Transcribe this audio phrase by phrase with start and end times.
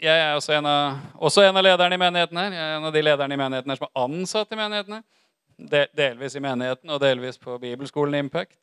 [0.00, 2.52] jeg er også en, av, også en av lederne i menigheten her.
[2.52, 4.98] Jeg er en av de lederne i menigheten her som er ansatt i menigheten.
[4.98, 5.88] her.
[5.96, 8.58] Delvis i menigheten og delvis på bibelskolen Impact,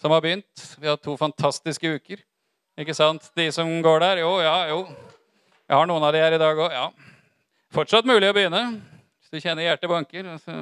[0.00, 0.62] som har begynt.
[0.78, 2.22] Vi har hatt to fantastiske uker.
[2.80, 3.28] Ikke sant?
[3.36, 4.22] De som går der?
[4.24, 4.86] Jo, ja, jo.
[5.68, 6.72] Jeg har noen av de her i dag òg.
[6.72, 6.86] Ja.
[7.72, 10.32] Fortsatt mulig å begynne hvis du kjenner hjertet banker.
[10.34, 10.56] Altså,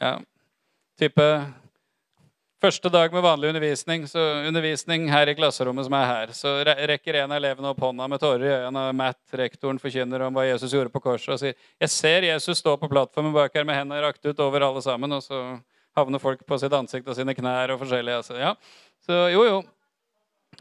[0.00, 0.16] ja.
[0.98, 1.28] Type
[2.66, 7.20] Første dag med vanlig undervisning, så undervisning her i klasserommet som er her, så rekker
[7.20, 10.74] en av elevene opp hånda med tårer i øynene, Matt, rektoren, forkynner om hva Jesus
[10.74, 14.02] gjorde på korset, og sier Jeg ser Jesus stå på plattformen bak her med hendene
[14.02, 15.44] rakt ut over alle sammen, og så
[15.94, 18.18] havner folk på sitt ansikt og sine knær og forskjellig.
[18.18, 18.34] Altså.
[18.40, 18.56] Ja.
[19.06, 19.62] Så jo, jo.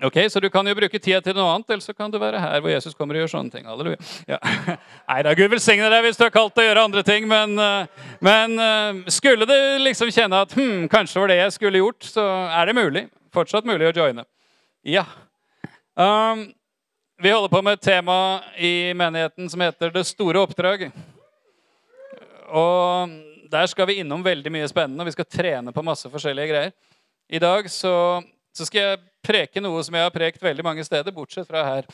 [0.04, 2.40] Ok, Så du kan jo bruke tida til noe annet, eller så kan du være
[2.40, 3.68] her hvor Jesus kommer og gjør sånne ting.
[3.70, 3.96] Halleluja.
[4.28, 4.40] Ja.
[5.10, 7.56] Nei da, Gud velsigne deg hvis du har kalt til å gjøre andre ting, men,
[7.56, 11.80] eh, men eh, skulle du liksom kjenne at hm, kanskje det var det jeg skulle
[11.80, 13.06] gjort, så er det mulig.
[13.36, 14.28] Fortsatt mulig å joine.
[14.84, 15.06] Ja.
[15.96, 16.50] Um,
[17.24, 18.18] vi holder på med et tema
[18.60, 20.92] i menigheten som heter 'Det store oppdrag'.
[22.52, 23.10] Og
[23.52, 26.72] der skal vi innom veldig mye spennende, og vi skal trene på masse forskjellige greier.
[27.30, 28.22] I dag så,
[28.54, 31.90] så skal jeg preke noe som jeg har prekt veldig mange steder, bortsett fra her.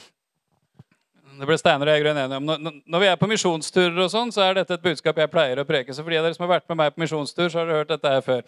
[1.40, 2.50] Det ble Steiner og jeg grønn enige om.
[2.86, 5.66] Når, vi er på misjonsturer, og sånn, så er dette et budskap jeg pleier å
[5.68, 5.96] preke.
[5.96, 7.82] Så for de av dere som har vært med meg på misjonstur, så har dere
[7.82, 8.44] hørt dette her før.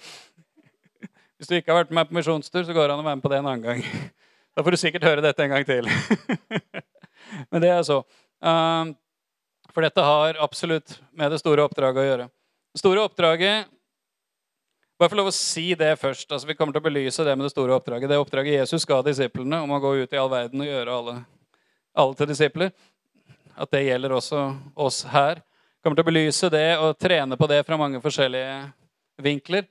[1.40, 3.20] Hvis du ikke har vært med meg på misjonstur, så går det an å være
[3.20, 3.86] med på det en annen gang.
[4.54, 5.90] Da får du sikkert høre dette en gang til.
[7.52, 8.04] Men det er så.
[8.44, 8.94] Um,
[9.74, 12.28] for dette har absolutt med det store oppdraget å gjøre.
[12.74, 13.73] Det store oppdraget
[15.04, 16.30] Bare få lov å si det først.
[16.32, 18.08] altså Vi kommer til å belyse det med det store oppdraget.
[18.08, 21.16] Det oppdraget Jesus ga disiplene om å gå ut i all verden og gjøre alle,
[21.92, 22.72] alle til disipler.
[23.52, 24.44] At det gjelder også
[24.80, 25.42] oss her.
[25.84, 28.54] Kommer til å belyse det og trene på det fra mange forskjellige
[29.28, 29.68] vinkler.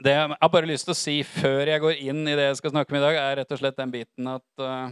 [0.00, 2.62] Det jeg har bare lyst til å si før jeg går inn i det jeg
[2.62, 4.88] skal snakke om i dag, er rett og slett den biten at uh,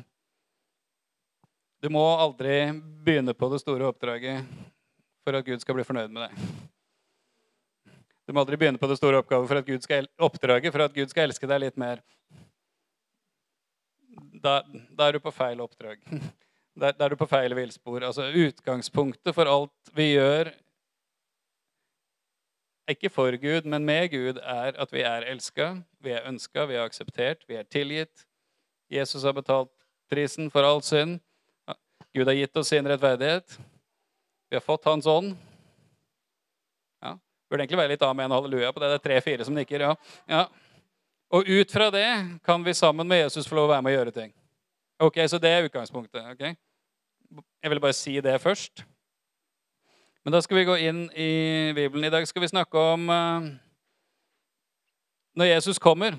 [1.81, 2.61] du må aldri
[3.01, 4.45] begynne på det store oppdraget
[5.25, 6.73] for at Gud skal bli fornøyd med deg.
[8.25, 9.49] Du må aldri begynne på det store oppdraget
[10.73, 12.01] for at Gud skal elske deg litt mer.
[14.45, 14.63] Da,
[14.93, 16.01] da er du på feil oppdrag.
[16.75, 18.03] Da, da er du på feil villspor.
[18.03, 20.49] Altså, utgangspunktet for alt vi gjør,
[22.91, 25.69] ikke for Gud, men med Gud, er at vi er elska,
[26.05, 28.27] vi er ønska, vi er akseptert, vi er tilgitt.
[28.93, 29.71] Jesus har betalt
[30.11, 31.21] prisen for all synd.
[32.15, 33.57] Gud har gitt oss sin rettferdighet.
[34.51, 35.33] Vi har fått Hans ånd.
[37.55, 38.89] Burde egentlig være litt amen og halleluja på det.
[38.91, 39.85] Det er tre-fire som nikker.
[39.87, 39.93] ja.
[40.27, 40.47] ja.
[41.31, 42.07] Og ut fra det
[42.43, 44.33] kan vi sammen med Jesus få lov å være med og gjøre ting.
[44.99, 46.25] Ok, Så det er utgangspunktet.
[46.33, 46.43] ok?
[47.63, 48.83] Jeg ville bare si det først.
[50.25, 52.05] Men da skal vi gå inn i Bibelen.
[52.05, 53.47] I dag skal vi snakke om uh,
[55.39, 56.19] når Jesus kommer,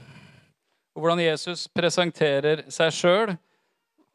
[0.96, 3.36] og hvordan Jesus presenterer seg sjøl,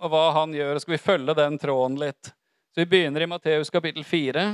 [0.00, 0.81] og hva han gjør.
[0.81, 2.32] Skal vi følge den tråden litt.
[2.72, 4.48] Så vi begynner i Matteus kapittel 4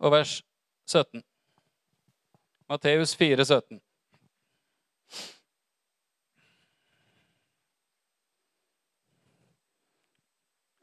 [0.00, 0.38] og vers
[0.86, 1.22] 17.
[2.68, 3.80] Matteus 4, 17.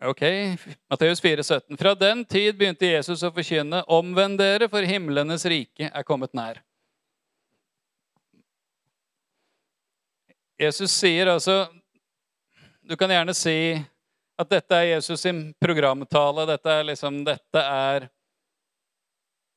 [0.03, 0.21] Ok,
[0.89, 1.77] Matteus 4, 17.
[1.77, 6.57] Fra den tid begynte Jesus å forkynne, omvend dere, for himlenes rike er kommet nær.
[10.61, 11.67] Jesus sier altså
[12.81, 13.77] Du kan gjerne si
[14.41, 16.47] at dette er Jesus sin programtale.
[16.49, 18.09] Dette er liksom Dette er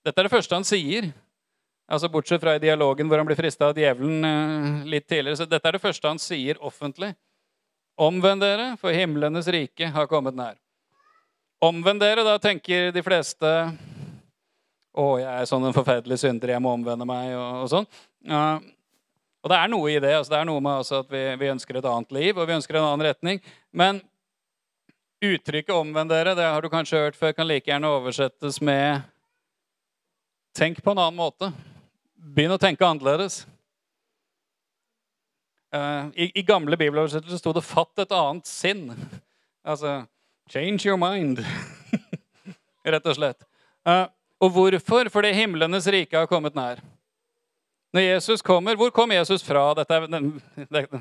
[0.05, 1.09] Dette er det første han sier.
[1.89, 5.39] Altså Bortsett fra i dialogen hvor han blir frista av djevelen eh, litt tidligere.
[5.41, 7.15] Så dette er det første han sier offentlig.
[8.01, 10.57] Omvend dere, for himlenes rike har kommet nær.
[11.65, 13.51] Omvend dere, da tenker de fleste
[14.95, 17.87] Å, jeg er sånn en forferdelig synder, jeg må omvende meg, og, og sånn.
[18.31, 18.61] Ja,
[19.43, 20.13] og det er noe i det.
[20.15, 22.55] altså Det er noe med altså at vi, vi ønsker et annet liv, og vi
[22.55, 23.41] ønsker en annen retning.
[23.75, 23.99] Men
[25.25, 29.03] Uttrykket 'omvend dere' det har du kanskje hørt før, kan like gjerne oversettes med
[30.55, 31.53] 'tenk på en annen måte'.
[32.15, 33.43] Begynn å tenke annerledes.
[35.75, 38.95] Eh, I, i gamle bibeloversettelser sto det 'fatt et annet sinn'.
[39.67, 40.07] Altså
[40.49, 41.43] 'change your mind'.
[42.85, 43.45] Rett og slett.
[43.87, 44.07] Eh,
[44.41, 45.09] og hvorfor?
[45.11, 46.83] Fordi himlenes rike har kommet nær.
[47.95, 49.75] Når Jesus kommer, Hvor kom Jesus fra?
[49.75, 49.95] Dette,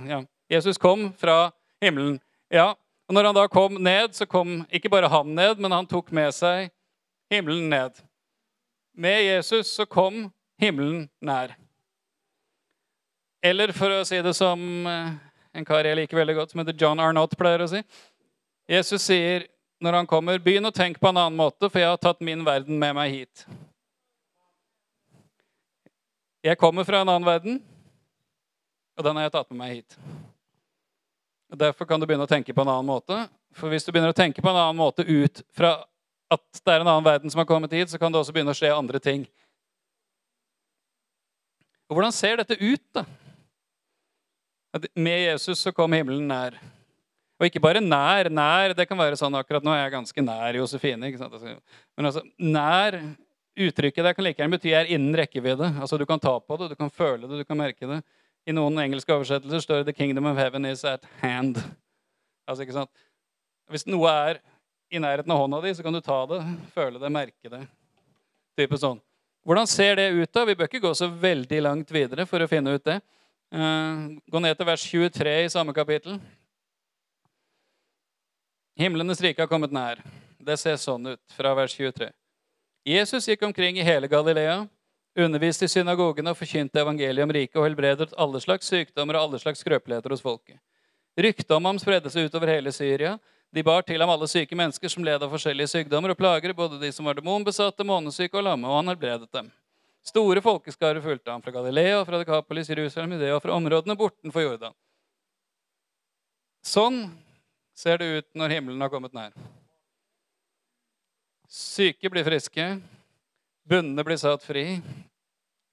[0.08, 0.24] ja.
[0.50, 1.52] Jesus kom fra
[1.82, 2.20] himmelen.
[2.52, 2.76] Ja,
[3.08, 6.12] og Når han da kom ned, så kom ikke bare han ned, men han tok
[6.12, 6.70] med seg
[7.32, 7.92] himmelen ned.
[8.94, 10.28] Med Jesus så kom
[10.62, 11.56] himmelen nær.
[13.44, 15.16] Eller for å si det som eh,
[15.54, 17.82] en kar jeg liker veldig godt, som heter John Arnott pleier å si.
[18.70, 19.50] Jesus sier
[19.84, 22.46] når han kommer, begynn å tenke på en annen måte, for jeg har tatt min
[22.46, 23.46] verden med meg hit.
[26.44, 27.60] Jeg kommer fra en annen verden,
[28.96, 29.98] og den har jeg tatt med meg hit.
[31.52, 33.18] Og Derfor kan du begynne å tenke på en annen måte.
[33.54, 35.76] For hvis du begynner å tenke på en annen måte ut fra
[36.36, 38.54] at det er en annen verden som har kommet hit, så kan det også begynne
[38.54, 39.26] å skje andre ting.
[41.90, 43.04] Og Hvordan ser dette ut, da?
[44.74, 46.56] At med Jesus så kom himmelen nær.
[47.38, 48.30] Og ikke bare nær.
[48.34, 51.10] Nær det kan være sånn akkurat nå er jeg ganske nær Josefine.
[51.10, 51.36] ikke sant?
[51.36, 51.54] Altså,
[51.98, 52.98] men altså, nær
[53.54, 55.70] uttrykket der kan like gjerne bety er innen rekkevidde.
[55.78, 58.02] Altså Du kan ta på det, du kan føle det, du kan merke det.
[58.50, 61.62] I noen engelske oversettelser står det 'The kingdom of heaven is at hand'.
[62.48, 62.90] Altså, ikke sant?
[63.70, 64.42] Hvis noe er
[64.94, 66.40] i nærheten av hånda di, så kan du ta det,
[66.76, 67.64] føle det, merke det.
[68.60, 69.02] Type sånn.
[69.44, 70.30] Hvordan ser det ut?
[70.32, 70.46] da?
[70.48, 73.00] Vi bør ikke gå så veldig langt videre for å finne ut det.
[73.54, 76.20] Uh, gå ned til vers 23 i samme kapittel.
[78.80, 80.00] Himlenes rike har kommet nær.
[80.44, 82.08] Det ser sånn ut fra vers 23.
[82.88, 84.64] Jesus gikk omkring i hele Galilea
[85.16, 89.42] underviste i synagogene og forkynte evangeliet om riket og helbredet alle slags sykdommer og alle
[89.42, 90.58] slags skrøpeligheter hos folket.
[91.14, 93.18] Ryktet om ham spredde seg utover hele Syria.
[93.54, 96.80] De bar til ham alle syke mennesker som led av forskjellige sykdommer og plager, både
[96.82, 99.52] de som var demonbesatte, månesyke og lamme, og han helbredet dem.
[100.04, 104.74] Store folkeskarer fulgte ham fra Galilea, fra Dekapolis, Jerusalem, Judea og fra områdene bortenfor Jordan.
[106.66, 107.06] Sånn
[107.78, 109.38] ser det ut når himmelen har kommet nær.
[111.48, 112.68] Syke blir friske,
[113.70, 114.82] Bundne blir satt fri.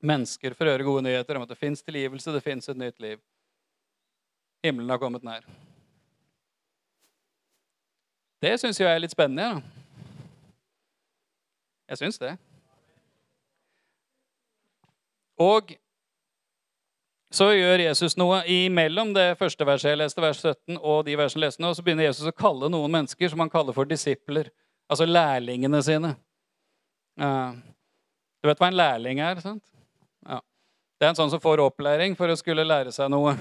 [0.04, 3.18] Mennesker får høre gode nyheter om at det fins tilgivelse, det fins et nytt liv.
[4.62, 5.48] Himmelen har kommet nær.
[8.40, 9.60] Det syns jeg er litt spennende.
[9.60, 9.60] Da.
[11.90, 12.36] Jeg syns det.
[15.40, 15.74] Og
[17.30, 21.44] så gjør Jesus noe imellom det første verset jeg leste, vers 17, og de versene
[21.44, 21.70] jeg leste nå.
[21.76, 24.50] Så begynner Jesus å kalle noen mennesker som han kaller for disipler.
[24.90, 26.14] Altså lærlingene sine.
[27.20, 29.40] Du vet hva en lærling er?
[29.44, 29.62] sant?
[30.26, 30.40] Ja.
[30.98, 33.36] Det er en sånn som får opplæring for å skulle lære seg noe.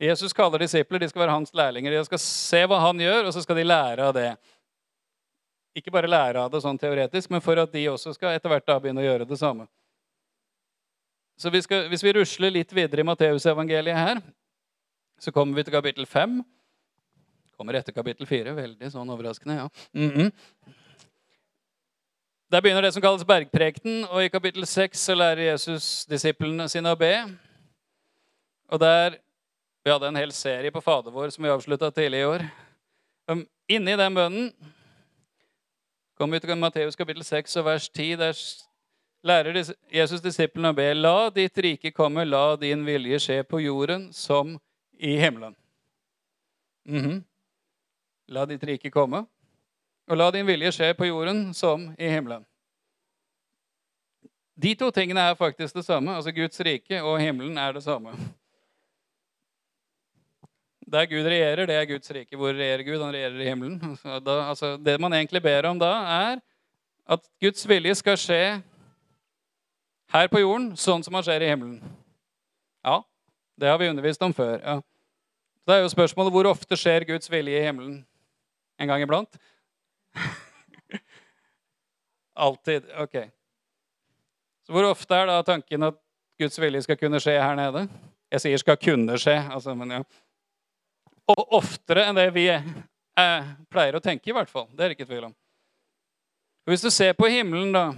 [0.00, 1.92] Jesus kaller disipler de skal være hans lærlinger.
[1.92, 4.28] De skal se hva han gjør, og så skal de lære av det.
[5.74, 8.66] Ikke bare lære av det sånn teoretisk, men for at de også skal etter hvert
[8.66, 9.66] da begynne å gjøre det samme.
[11.38, 14.20] Så vi skal, Hvis vi rusler litt videre i Matteusevangeliet her,
[15.18, 16.42] så kommer vi til kapittel 5.
[17.58, 18.54] Kommer etter kapittel 4.
[18.54, 19.68] Veldig sånn overraskende, ja.
[19.94, 20.32] Mm -hmm.
[22.50, 26.92] Der begynner det som kalles bergprekten, og i kapittel 6 så lærer Jesus disiplene sine
[26.92, 27.38] å be.
[28.68, 29.18] Og der
[29.84, 32.42] Vi hadde en hel serie på Fader vår som vi avslutta tidlig i år.
[33.28, 34.46] Um, inni den bønnen
[36.16, 38.14] kommer vi til Matteus kapittel 6 og vers 10.
[38.16, 38.38] Der
[39.28, 39.58] lærer
[39.92, 40.86] Jesus disiplene å be.
[40.96, 44.54] La ditt rike komme, la din vilje skje på jorden som
[44.96, 45.52] i himmelen.
[46.88, 47.22] Mm -hmm.
[48.28, 49.26] La ditt rike komme.
[50.08, 52.46] Og la din vilje skje på jorden som i himmelen.
[54.56, 56.16] De to tingene er faktisk det samme.
[56.16, 58.16] Altså Guds rike og himmelen er det samme.
[60.94, 62.36] Der Gud regjerer, det er Guds rike.
[62.38, 63.00] Hvor regjerer Gud?
[63.02, 63.98] Han regjerer i himmelen.
[64.26, 65.90] Da, altså, det man egentlig ber om da,
[66.30, 66.38] er
[67.10, 68.42] at Guds vilje skal skje
[70.14, 71.80] her på jorden, sånn som han skjer i himmelen.
[72.86, 73.00] Ja,
[73.58, 74.60] det har vi undervist om før.
[74.62, 74.78] Ja.
[75.66, 77.98] Det er jo spørsmålet hvor ofte skjer Guds vilje i himmelen?
[78.78, 79.38] En gang iblant?
[82.46, 82.86] Alltid.
[83.02, 83.18] Ok.
[84.66, 85.98] Så hvor ofte er da tanken at
[86.38, 87.88] Guds vilje skal kunne skje her nede?
[88.30, 90.02] Jeg sier 'skal kunne skje', altså, men ja.
[91.32, 94.66] Og oftere enn det vi eh, pleier å tenke, i hvert fall.
[94.72, 95.36] Det er det ikke tvil om.
[96.64, 97.92] Og hvis du ser på himmelen, da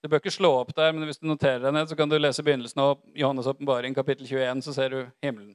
[0.00, 2.14] Du bør ikke slå opp der, men hvis du noterer deg ned, så kan du
[2.16, 5.50] lese begynnelsen av Johannes' åpenbaring, kapittel 21, så ser du himmelen.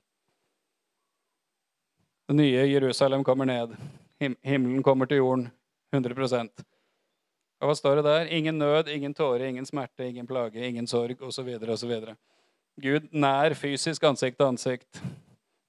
[2.30, 3.74] Det nye Jerusalem kommer ned.
[4.22, 5.48] Himmelen kommer til jorden
[5.98, 6.14] 100
[7.58, 8.30] Og hva står det der?
[8.38, 11.50] Ingen nød, ingen tåre, ingen smerte, ingen plage, ingen sorg osv.
[11.66, 11.96] osv.
[12.78, 15.02] Gud nær fysisk ansikt til ansikt.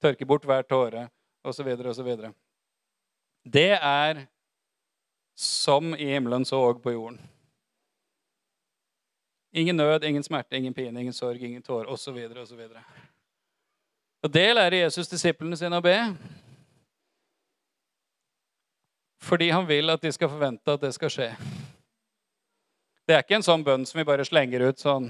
[0.04, 1.08] Tørker bort hver tåre
[1.46, 1.68] osv.
[1.92, 2.10] osv.
[3.46, 4.26] Det er
[5.36, 7.20] som i himmelen, så òg på jorden.
[9.56, 12.16] Ingen nød, ingen smerte, ingen pine, ingen sorg, ingen tårer osv.
[12.42, 12.60] osv.
[14.22, 15.96] Og det lærer Jesus disiplene sine å be.
[19.22, 21.30] Fordi han vil at de skal forvente at det skal skje.
[23.06, 25.08] Det er ikke en sånn bønn som vi bare slenger ut sånn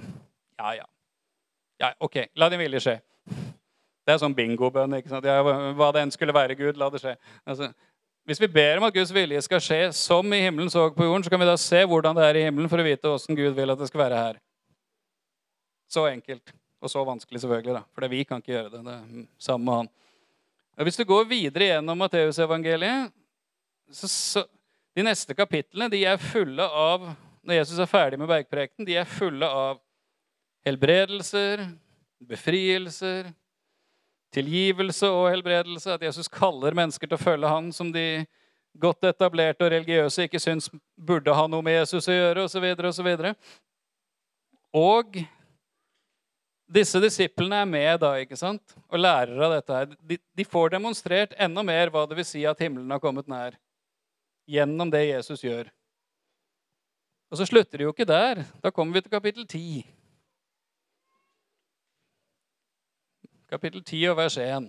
[0.60, 0.84] Ja, ja.
[1.80, 2.96] ja ok, la din vilje skje.
[4.06, 4.94] Det er sånn bingobønn.
[5.00, 5.26] ikke sant?
[5.26, 7.16] Ja, hva det enn skulle være, Gud, la det skje.
[7.42, 7.72] Altså,
[8.26, 11.24] hvis vi ber om at Guds vilje skal skje som i himmelen så på jorden,
[11.26, 13.54] så kan vi da se hvordan det er i himmelen for å vite åssen Gud
[13.54, 14.40] vil at det skal være her.
[15.90, 16.54] Så enkelt.
[16.82, 17.74] Og så vanskelig, selvfølgelig.
[17.78, 17.82] da.
[17.94, 18.82] For vi kan ikke gjøre det.
[18.86, 19.92] Det er samme med han.
[20.76, 23.14] Og hvis du går videre gjennom Matteusevangeliet,
[23.90, 24.44] så, så
[24.96, 27.02] De neste kapitlene de er fulle av
[27.44, 29.76] Når Jesus er ferdig med bergprekenen, de er fulle av
[30.66, 31.60] helbredelser,
[32.26, 33.28] befrielser,
[34.36, 35.96] tilgivelse og helbredelse.
[35.96, 38.26] At Jesus kaller mennesker til å følge han som de
[38.76, 42.68] godt etablerte og religiøse ikke syns burde ha noe med Jesus å gjøre, osv.
[42.92, 43.08] osv.
[44.76, 45.16] Og og
[46.66, 48.74] disse disiplene er med da, ikke sant?
[48.90, 49.72] og lærer av dette.
[49.72, 49.94] her.
[50.02, 53.56] De, de, får demonstrert enda mer hva det vil si at himmelen har kommet nær.
[54.50, 55.70] Gjennom det Jesus gjør.
[57.30, 58.44] Og så slutter det jo ikke der.
[58.62, 59.86] Da kommer vi til kapittel 10.
[63.46, 64.64] Kapittel 10 og vers 1.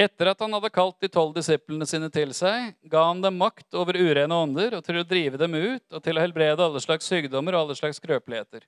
[0.00, 3.76] Etter at han hadde kalt de tolv disiplene sine til seg, ga han dem makt
[3.76, 7.10] over urene ånder og til å drive dem ut og til å helbrede alle slags
[7.12, 8.64] sykdommer og alle slags skrøpeligheter.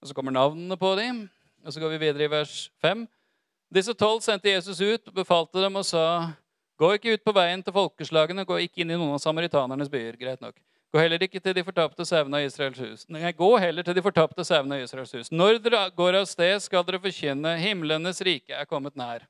[0.00, 1.26] Og Så kommer navnene på dem,
[1.66, 3.04] og så går vi videre i vers 5.
[3.74, 6.30] Disse tolv sendte Jesus ut og befalte dem og sa,
[6.80, 10.16] Gå ikke ut på veien til folkeslagene, gå ikke inn i noen av samaritanernes byer.
[10.16, 10.56] Greit nok.
[10.90, 13.04] Gå heller ikke til de fortapte sauene av Israels hus.
[13.14, 15.28] Nei, gå heller til de fortapte sauene av Israels hus.
[15.30, 19.22] Når dere går av sted, skal dere forkynne himlenes rike er kommet nær.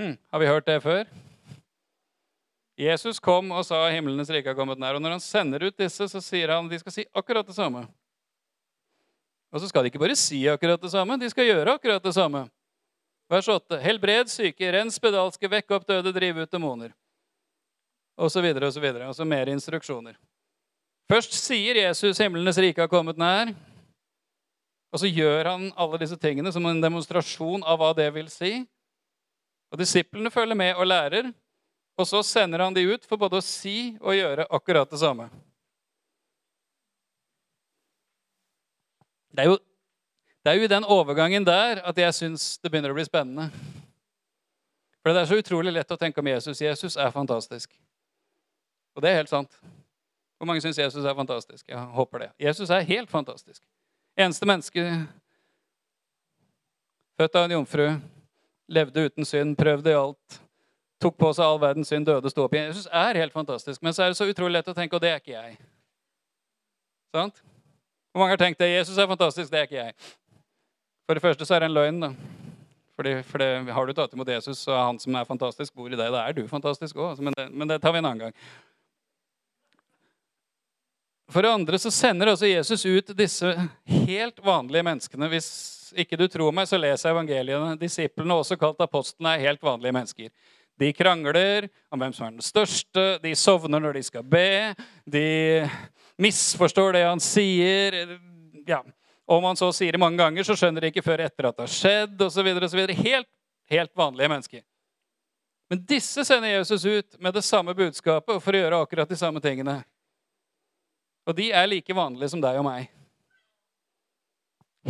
[0.00, 1.04] Hm, har vi hørt det før?
[2.80, 4.96] Jesus kom og sa himlenes rike er kommet nær.
[4.96, 7.84] Og når han sender ut disse, så sier han de skal si akkurat det samme.
[9.52, 12.14] Og så skal de ikke bare si akkurat det samme, de skal gjøre akkurat det
[12.16, 12.46] samme.
[13.28, 13.76] Vers 8.
[13.84, 16.96] Helbred syke, rens spedalske, vekk opp døde, driv ut demoner.
[18.18, 19.08] Så videre.
[19.08, 20.16] Altså mer instruksjoner.
[21.10, 23.50] Først sier Jesus himlenes rike har kommet nær.
[24.92, 28.52] Og så gjør han alle disse tingene som en demonstrasjon av hva det vil si.
[29.72, 31.30] Og Disiplene følger med og lærer,
[31.96, 35.30] og så sender han de ut for både å si og gjøre akkurat det samme.
[39.32, 39.56] Det er jo,
[40.44, 43.48] det er jo i den overgangen der at jeg syns det begynner å bli spennende.
[45.00, 46.60] For det er så utrolig lett å tenke om Jesus.
[46.60, 47.72] Jesus er fantastisk.
[48.96, 49.58] Og det er helt sant.
[50.36, 51.68] Hvor mange syns Jesus er fantastisk?
[51.68, 52.30] Jeg håper det.
[52.40, 53.62] Jesus er helt fantastisk.
[54.18, 54.86] Eneste menneske
[57.20, 57.86] født av en jomfru,
[58.68, 60.40] levde uten synd, prøvde i alt,
[61.02, 62.72] tok på seg all verdens synd, døde, sto opp igjen.
[62.72, 65.12] Jesus er helt fantastisk, men så er det så utrolig lett å tenke, og det
[65.12, 65.56] er ikke jeg.
[67.14, 67.42] Sant?
[68.12, 68.72] Hvor mange har tenkt det?
[68.72, 69.94] Jesus er fantastisk, det er ikke jeg.
[71.06, 72.00] For det første så er det en løgn.
[72.00, 72.12] da.
[72.96, 75.88] Fordi, for det, Har du tatt imot Jesus, så er han som er fantastisk, bor
[75.88, 76.12] i deg.
[76.12, 77.20] Da er du fantastisk òg.
[77.20, 78.36] Men, men, det tar vi en annen gang.
[81.30, 83.52] For det andre så sender også Jesus ut disse
[84.06, 85.28] helt vanlige menneskene.
[85.32, 85.50] Hvis
[85.96, 87.76] ikke du tror meg, så les evangeliene.
[87.80, 90.32] Disiplene, også kalt apostlene, er helt vanlige mennesker.
[90.80, 94.72] De krangler om hvem som er den største, de sovner når de skal be,
[95.04, 95.26] de
[96.22, 98.16] misforstår det han sier.
[98.66, 98.80] Ja.
[99.28, 101.68] Om han så sier det mange ganger, så skjønner de ikke før etter at det
[101.68, 102.24] har skjedd.
[102.42, 102.96] Videre.
[102.98, 103.30] Helt,
[103.70, 104.64] helt vanlige mennesker.
[105.72, 109.16] Men disse sender Jesus ut med det samme budskapet og for å gjøre akkurat de
[109.16, 109.78] samme tingene.
[111.26, 112.90] Og de er like vanlige som deg og meg.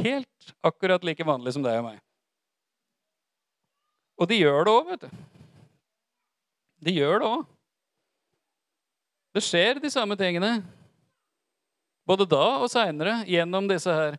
[0.01, 1.99] Helt akkurat like vanlige som deg og meg.
[4.21, 5.25] Og de gjør det òg, vet du.
[6.83, 7.43] De gjør det òg.
[9.33, 10.61] Det skjer de samme tingene.
[12.09, 14.19] Både da og seinere gjennom disse her.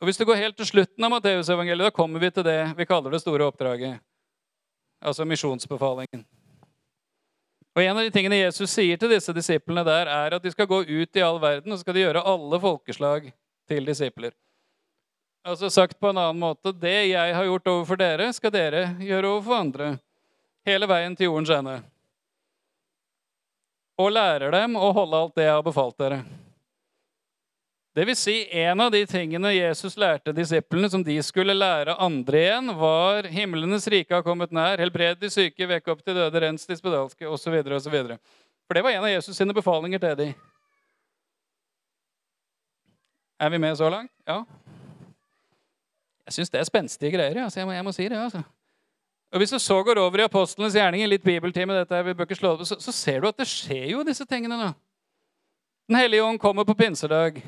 [0.00, 2.86] Og Hvis du går helt til slutten av Matteusevangeliet, da kommer vi til det vi
[2.88, 4.00] kaller det store oppdraget.
[5.00, 6.24] Altså misjonsbefalingen.
[7.76, 10.68] Og En av de tingene Jesus sier til disse disiplene der, er at de skal
[10.70, 13.28] gå ut i all verden og skal de gjøre alle folkeslag
[13.68, 14.32] til disipler.
[15.46, 19.28] Altså Sagt på en annen måte det jeg har gjort overfor dere, skal dere gjøre
[19.28, 19.90] overfor andre.
[20.66, 21.76] Hele veien til jordens ende.
[24.00, 26.24] Og lærer dem å holde alt det jeg har befalt dere.
[27.96, 32.42] Det vil si, En av de tingene Jesus lærte disiplene, som de skulle lære andre
[32.42, 36.68] igjen, var himlenes rike har kommet nær, helbred de syke, vekk opp til døde, rens
[36.68, 37.56] de spedalske, osv.
[37.64, 40.36] For det var en av Jesus sine befalinger til dem.
[43.40, 44.12] Er vi med så langt?
[44.28, 44.42] Ja.
[46.26, 47.44] Jeg syns det er spenstige greier.
[47.44, 47.60] Altså.
[47.60, 48.16] Jeg, må, jeg, må, si det.
[48.16, 48.42] altså.
[49.32, 52.28] Og Hvis du så går over i apostlenes gjerninger, litt bibeltime, dette her, vi bør
[52.28, 54.74] ikke slå det så, så ser du at det skjer jo disse tingene nå.
[55.88, 57.40] Den hellige ånd kommer på pinsedag.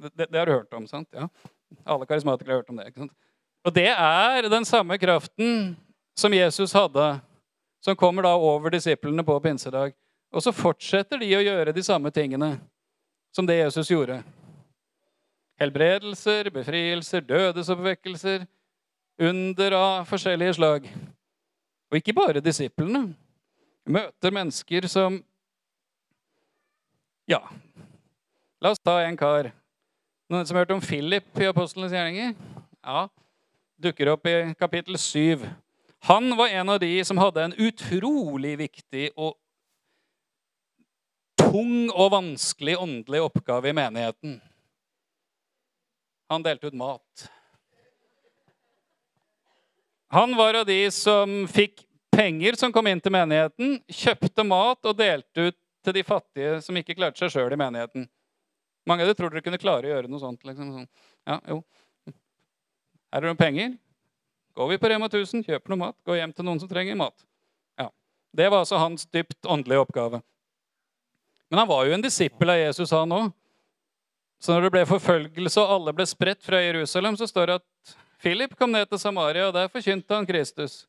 [0.00, 1.08] Det, det, har du hørt om, sant?
[1.12, 1.28] Ja.
[1.84, 2.88] Alle karismatikere har hørt om det.
[2.90, 3.16] ikke sant?
[3.64, 5.76] Og det er den samme kraften
[6.16, 7.20] som Jesus hadde,
[7.84, 9.92] som kommer da over disiplene på pinsedag.
[10.32, 12.54] Og så fortsetter de å gjøre de samme tingene
[13.34, 14.20] som det Jesus gjorde.
[15.60, 18.46] Helbredelser, befrielser, dødesoppvekkelser,
[19.20, 20.86] under av forskjellige slag.
[21.90, 23.10] Og ikke bare disiplene.
[23.84, 25.20] Møter mennesker som
[27.28, 27.44] Ja,
[28.58, 29.52] la oss ta en kar.
[30.30, 32.36] Noen som har hørt om Philip i Apostlenes gjerninger?
[32.86, 33.08] Ja,
[33.82, 35.42] dukker opp i kapittel 7.
[36.06, 39.34] Han var en av de som hadde en utrolig viktig og
[41.34, 44.36] tung og vanskelig åndelig oppgave i menigheten.
[46.30, 47.26] Han delte ut mat.
[50.14, 51.82] Han var av de som fikk
[52.14, 56.78] penger som kom inn til menigheten, kjøpte mat og delte ut til de fattige som
[56.78, 58.06] ikke klarte seg sjøl i menigheten.
[58.88, 60.44] Mange av dere tror dere kunne klare å gjøre noe sånt.
[60.46, 60.72] Liksom.
[60.74, 60.88] Sånn.
[61.28, 61.60] Ja, jo.
[63.10, 63.74] Er det noen penger.
[64.56, 67.26] Går vi på Rema 1000, kjøper noe mat, går hjem til noen som trenger mat.
[67.78, 67.88] Ja.
[68.34, 70.22] Det var altså hans dypt åndelige oppgave.
[71.50, 73.30] Men han var jo en disippel av Jesus, han òg.
[74.40, 77.96] Så når det ble forfølgelse og alle ble spredt fra Jerusalem, så står det at
[78.20, 80.84] Philip kom ned til Samaria, og der forkynte han Kristus.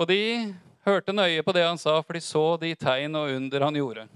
[0.00, 0.20] Og de
[0.86, 4.06] hørte nøye på det han sa, for de så de tegn og under han gjorde.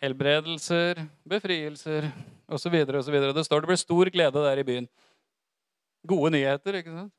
[0.00, 2.08] Helbredelser, befrielser
[2.48, 2.72] osv.
[2.72, 4.88] Det står det ble stor glede der i byen.
[6.08, 7.12] Gode nyheter, ikke sant?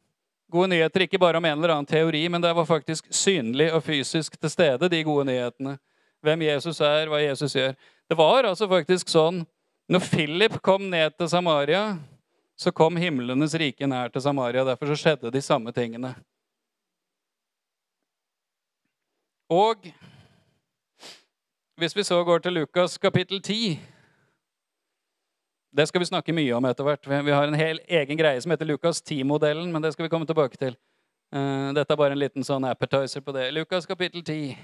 [0.51, 3.83] Gode nyheter ikke bare om en eller annen teori, men det var faktisk synlig og
[3.85, 5.77] fysisk til stede, de gode nyhetene.
[6.21, 7.77] Hvem Jesus er, hva Jesus gjør.
[8.09, 9.45] Det var altså faktisk sånn
[9.91, 11.85] når Philip kom ned til Samaria,
[12.57, 14.65] så kom himlenes rike nær til Samaria.
[14.67, 16.13] Derfor så skjedde de samme tingene.
[19.51, 19.87] Og
[21.81, 23.79] hvis vi så går til Lukas kapittel 10
[25.74, 27.07] Det skal vi snakke mye om etter hvert.
[27.07, 30.27] Vi har en hel egen greie som heter Lukas 10-modellen, men det skal vi komme
[30.29, 30.75] tilbake til.
[31.33, 33.48] Eh, dette er bare en liten sånn appetizer på det.
[33.55, 34.57] Lukas kapittel 10.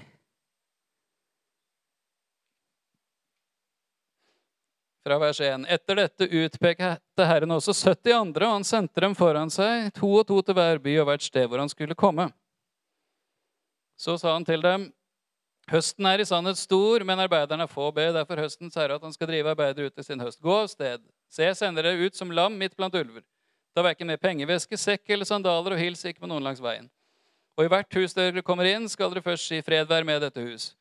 [5.08, 5.64] fra vers 1.
[5.72, 10.26] Etter dette utpekte Herren også 70 andre, og han sendte dem foran seg, to og
[10.28, 12.28] to til hver by og hvert sted hvor han skulle komme.
[13.96, 14.90] Så sa han til dem,
[15.70, 17.90] høsten er i sannhet stor, men arbeiderne er få.
[17.94, 20.40] Be derfor høstens herre at han skal drive arbeidere ut i sin høst.
[20.44, 21.04] Gå av sted.
[21.28, 23.24] Se, jeg sender dere ut som lam midt blant ulver.
[23.76, 26.88] Ta verken med pengeveske, sekk eller sandaler, og hils ikke med noen langs veien.
[27.58, 30.42] Og i hvert hus dere kommer inn, skal dere først si fred være med dette
[30.42, 30.72] hus.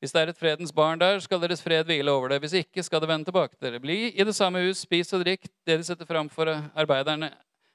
[0.00, 2.42] Hvis det er et fredens barn der, skal deres fred hvile over det.
[2.44, 3.80] Hvis ikke, skal det vende tilbake til dere.
[3.80, 5.48] Bli i det samme hus, spis og drikk.
[5.66, 7.30] Det de setter fram for arbeiderne,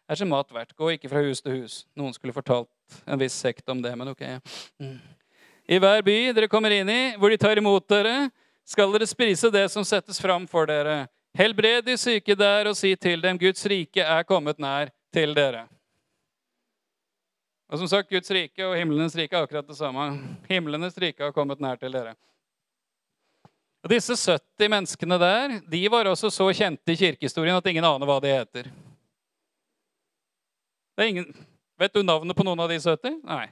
[0.10, 0.75] er sin mat verdt.
[0.77, 1.79] Gå ikke fra hus til hus.
[1.97, 2.69] Noen skulle fortalt
[3.07, 4.23] en viss sekt om det, men ok.
[4.81, 4.99] Mm.
[5.71, 8.29] I hver by dere kommer inn i, hvor de tar imot dere,
[8.67, 11.05] skal dere spise det som settes fram for dere.
[11.38, 15.63] Helbred de syke der og si til dem, Guds rike er kommet nær til dere.
[17.71, 20.10] Og som sagt, Guds rike og himlenes rike er akkurat det samme.
[20.49, 22.17] Himlenes rike har kommet nær til dere.
[23.81, 28.12] Og Disse 70 menneskene der de var også så kjente i kirkehistorien at ingen aner
[28.12, 28.67] hva de heter.
[30.99, 31.31] Ingen...
[31.79, 33.23] Vet du navnet på noen av de 70?
[33.25, 33.47] Nei.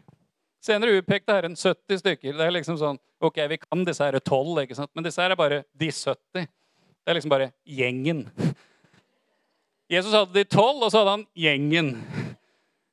[0.63, 2.35] Senere utpekte Herren 70 stykker.
[2.35, 4.91] Det er liksom sånn, ok, Vi kan disse her 12, ikke sant?
[4.93, 6.47] men disse her er bare de 70.
[6.99, 8.25] Det er liksom bare gjengen.
[9.89, 11.93] Jesus hadde de 12, og så hadde han gjengen.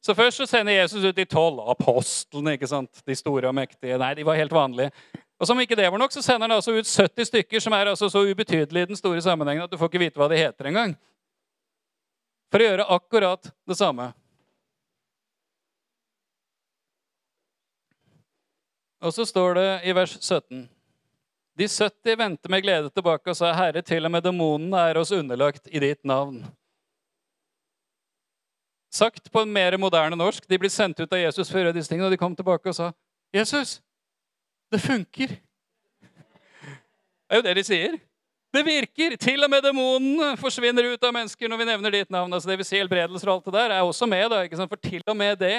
[0.06, 3.02] Så først så sender Jesus ut de tolv apostlene, ikke sant?
[3.02, 3.98] de store og mektige.
[3.98, 4.92] Nei, de var helt vanlige.
[5.36, 7.90] Og som ikke det var nok, så sender han altså ut 70 stykker som er
[7.90, 10.70] altså så ubetydelige i den store sammenhengen at du får ikke vite hva de heter
[10.70, 10.94] engang.
[12.54, 14.12] For å gjøre akkurat det samme.
[19.02, 20.68] Og så står det i vers 17
[21.56, 25.12] De 70 vendte med glede tilbake og sa, Herre, til og med demonene er oss
[25.16, 26.42] underlagt i ditt navn.
[28.92, 30.44] Sagt på en mer moderne norsk.
[30.48, 32.68] De ble sendt ut av Jesus for å gjøre disse tingene, og de kom tilbake
[32.68, 32.92] og sa,
[33.32, 33.80] 'Jesus,
[34.72, 35.40] det funker.'
[37.26, 37.96] Det er jo det de sier.
[38.54, 39.16] Det virker!
[39.16, 42.32] Til og med demonene forsvinner ut av mennesker når vi nevner ditt navn.
[42.32, 44.28] Altså det vil si Helbredelser og alt det der er også med.
[44.30, 44.70] da, ikke sant?
[44.70, 45.56] For til og med det.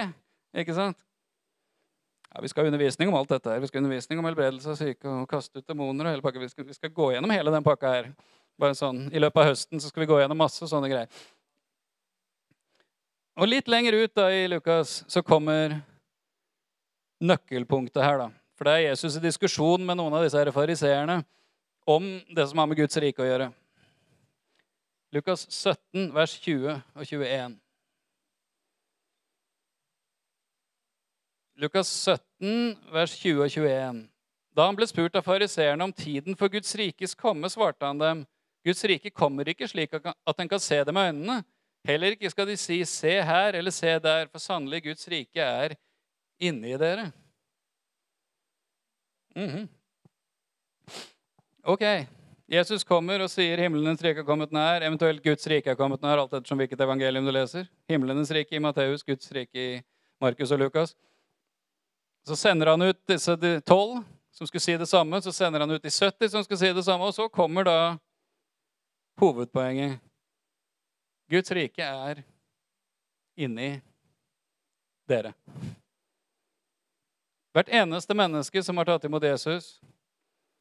[0.56, 0.97] ikke sant?
[2.33, 3.49] Ja, Vi skal ha undervisning om alt dette.
[3.49, 3.59] her.
[3.59, 6.05] Vi skal ha undervisning om helbredelse av syke og kaste ut demoner.
[6.05, 6.39] og hele pakka.
[6.39, 8.13] Vi skal, vi skal gå gjennom hele den pakka her.
[8.59, 11.07] Bare sånn, I løpet av høsten så skal vi gå gjennom masse sånne greier.
[13.37, 15.81] Og litt lenger ut da i Lukas så kommer
[17.21, 18.17] nøkkelpunktet her.
[18.17, 18.29] da.
[18.57, 21.23] For det er Jesus i diskusjon med noen av disse fariseerne
[21.87, 23.53] om det som har med Guds rike å gjøre.
[25.13, 27.59] Lukas 17, vers 20 og 21.
[31.58, 34.02] Lukas 17, vers 20 og 21.
[34.54, 38.26] Da han ble spurt av fariseerne om tiden for Guds rikes komme, svarte han dem,
[38.65, 41.38] Guds rike kommer ikke slik at en kan se det med øynene.
[41.88, 45.76] Heller ikke skal de si 'se her' eller 'se der', for sannelig Guds rike er
[46.39, 47.12] inni dere.
[49.36, 49.67] Mm -hmm.
[51.63, 52.08] Ok.
[52.50, 56.20] Jesus kommer og sier 'himlenes rike er kommet nær', eventuelt 'Guds rike er kommet nær',
[56.20, 57.67] alt ettersom hvilket evangelium du leser.
[57.89, 59.82] Himlenes rike i Matteus, Guds rike i
[60.22, 60.96] Markus og Lukas.
[62.27, 65.21] Så sender han ut disse tolv som skulle si det samme.
[65.21, 67.03] Så sender han ut de 70 som skal si det samme.
[67.03, 67.97] Og så kommer da
[69.19, 69.99] hovedpoenget.
[71.29, 72.23] Guds rike er
[73.35, 73.81] inni
[75.07, 75.31] dere.
[77.55, 79.79] Hvert eneste menneske som har tatt imot Jesus,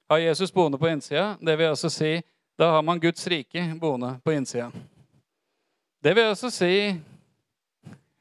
[0.09, 1.35] har Jesus boende på innsida.
[1.41, 2.23] Det vil altså si
[2.57, 4.71] da har man Guds rike boende på innsida.
[6.01, 6.75] Det vil altså si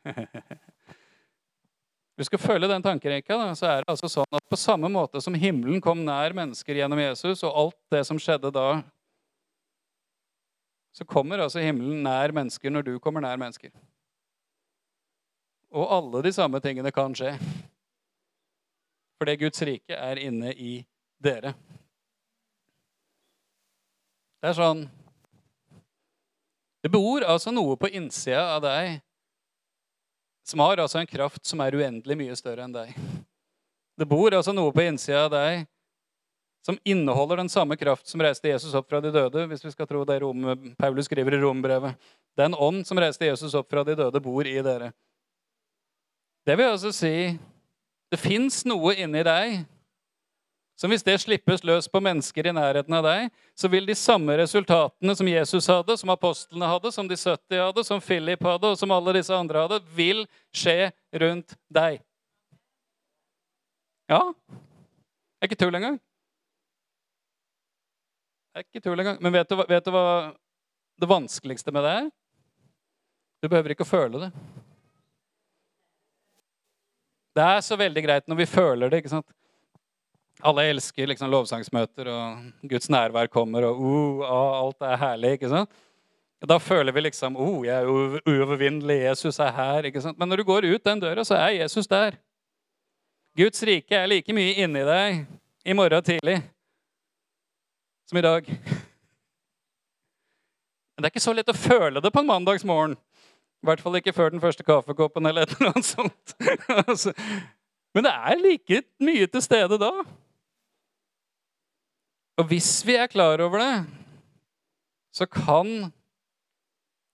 [2.15, 3.37] Vi skal følge den tankerekka.
[3.37, 6.79] Da, så er det altså sånn at På samme måte som himmelen kom nær mennesker
[6.79, 8.69] gjennom Jesus, og alt det som skjedde da,
[10.95, 13.73] så kommer altså himmelen nær mennesker når du kommer nær mennesker.
[15.75, 17.33] Og alle de samme tingene kan skje.
[19.19, 20.77] Fordi Guds rike er inne i
[21.19, 21.51] dere.
[24.39, 24.85] Det er sånn
[26.85, 28.99] Det bor altså noe på innsida av deg
[30.45, 32.93] som har altså en kraft som er uendelig mye større enn deg.
[33.95, 35.65] Det bor altså noe på innsida av deg
[36.65, 39.85] som inneholder den samme kraft som reiste Jesus opp fra de døde, hvis vi skal
[39.85, 40.47] tro det Rom,
[40.81, 41.93] Paulus skriver i Rombrevet.
[42.37, 44.89] Den ånd som reiste Jesus opp fra de døde, bor i dere.
[46.45, 47.13] Det vil altså si
[48.09, 49.61] det fins noe inni deg
[50.75, 54.35] som hvis det slippes løs på mennesker i nærheten av deg, så vil de samme
[54.35, 58.79] resultatene som Jesus hadde, som apostlene hadde, som de 70 hadde, som Philip hadde, og
[58.79, 60.91] som alle disse andre hadde, vil skje
[61.23, 62.01] rundt deg.
[64.11, 64.19] Ja.
[64.25, 65.95] Det er ikke tull engang.
[68.51, 69.17] Det er ikke tull engang.
[69.23, 70.05] Men vet du, vet du hva
[70.99, 72.11] det vanskeligste med det er?
[73.43, 74.29] Du behøver ikke å føle det.
[77.35, 79.03] Det er så veldig greit når vi føler det.
[79.03, 79.27] ikke sant?
[80.45, 85.31] Alle elsker liksom lovsangsmøter, og Guds nærvær kommer, og uh, alt er herlig.
[85.39, 85.81] ikke sant?
[86.45, 89.87] Da føler vi liksom oh, jeg er uovervinnelig, Jesus er her.
[89.89, 90.19] ikke sant?
[90.19, 92.19] Men når du går ut den døra, så er Jesus der.
[93.37, 95.25] Guds rike er like mye inni deg
[95.65, 96.37] i morgen tidlig
[98.05, 98.45] som i dag.
[100.95, 102.93] Men det er ikke så lett å føle det på en mandagsmorgen.
[102.95, 106.35] I hvert fall ikke før den første kaffekoppen eller et eller annet sånt.
[106.85, 107.15] Altså,
[107.95, 109.91] men det er like mye til stede da.
[112.35, 113.75] Og hvis vi er klar over det,
[115.15, 115.91] så kan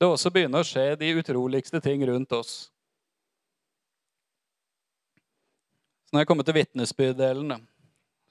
[0.01, 2.71] det også begynne å skje de utroligste ting rundt oss.
[6.07, 7.53] Så nå er jeg kommet til vitnesbyrddelen,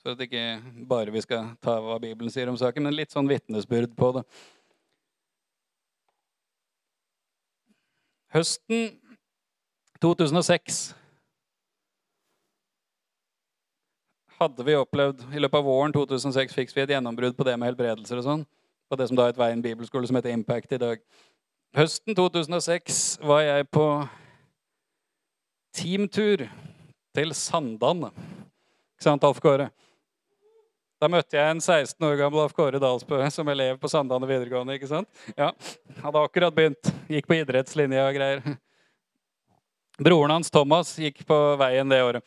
[0.02, 0.42] så at ikke
[0.90, 4.24] bare vi skal ta hva Bibelen sier om saken, men litt sånn vitnesbyrd på det.
[8.34, 8.90] Høsten
[10.02, 10.82] 2006
[14.40, 17.70] hadde vi opplevd I løpet av våren 2006 fikk vi et gjennombrudd på det med
[17.70, 18.46] helbredelser og sånn.
[18.90, 21.02] På det som da het et Veien bibelskole som heter Impact i dag.
[21.76, 23.84] Høsten 2006 var jeg på
[25.76, 26.46] teamtur
[27.14, 28.10] til Sandane.
[28.96, 29.68] Ikke sant, Alf Kåre?
[31.00, 34.74] Da møtte jeg en 16 år gammel Alf Kåre Dalsbø som elev på Sandane videregående.
[34.76, 35.08] ikke sant?
[35.36, 35.52] Ja,
[36.02, 36.90] Hadde akkurat begynt.
[37.08, 38.58] Gikk på idrettslinja og greier.
[40.00, 42.24] Broren hans Thomas gikk på veien det året.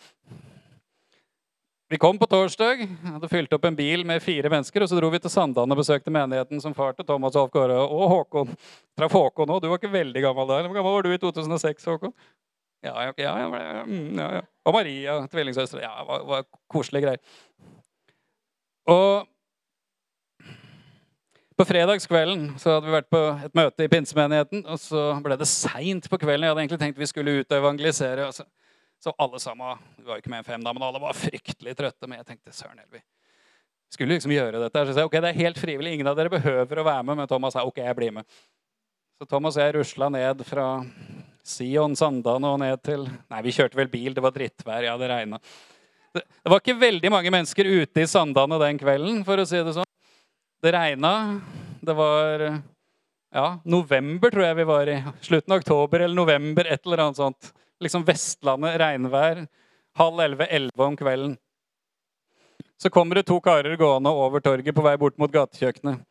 [1.93, 4.81] Vi kom på torsdag, hadde fylt opp en bil med fire mennesker.
[4.81, 8.07] og Så dro vi til Sandane og besøkte menigheten som far til Thomas Kåre og
[8.09, 8.55] Håkon.
[8.97, 9.59] Traff Håkon òg.
[9.61, 10.55] Du var ikke veldig gammel da.
[10.65, 12.15] Hvor gammel var du i 2006, Håkon?
[12.81, 14.41] Ja, ja, ja, mm, ja, ja.
[14.65, 15.83] Og Maria, tvillingsøster.
[15.85, 17.37] Ja, det var, var koselige greier.
[18.89, 19.29] Og
[21.61, 24.65] på fredagskvelden så hadde vi vært på et møte i pinsemenigheten.
[24.65, 26.49] Og så ble det seint på kvelden.
[26.49, 28.31] Jeg hadde egentlig tenkt vi skulle ut og evangelisere.
[28.31, 28.49] Og så
[29.03, 31.75] så alle sammen Vi var jo ikke med en fem, da, men alle var fryktelig
[31.75, 32.07] trøtte.
[32.07, 33.01] Men jeg tenkte søren Elvi,
[33.91, 34.79] skulle liksom gjøre dette.
[34.79, 35.97] Så jeg sa ok, det er helt frivillig.
[35.97, 37.19] Ingen av dere behøver å være med.
[37.19, 38.37] Men Thomas sa ok, jeg blir med.
[39.19, 40.67] Så Thomas og jeg rusla ned fra
[41.43, 44.15] Sion, Sandane og ned til Nei, vi kjørte vel bil.
[44.15, 44.85] Det var drittvær.
[44.87, 45.39] Ja, det regna.
[46.13, 49.73] Det, var ikke veldig mange mennesker ute i Sandane den kvelden, for å si det
[49.75, 49.89] sånn.
[50.63, 51.11] Det regna.
[51.83, 52.45] Det var
[53.33, 54.95] ja, november, tror jeg vi var i.
[55.27, 59.45] Slutten av oktober eller november, et eller annet sånt liksom Vestlandet, regnvær.
[59.97, 61.35] Halv elleve, elleve om kvelden.
[62.77, 66.01] Så kommer det to karer gående over torget på vei bort mot gatekjøkkenet.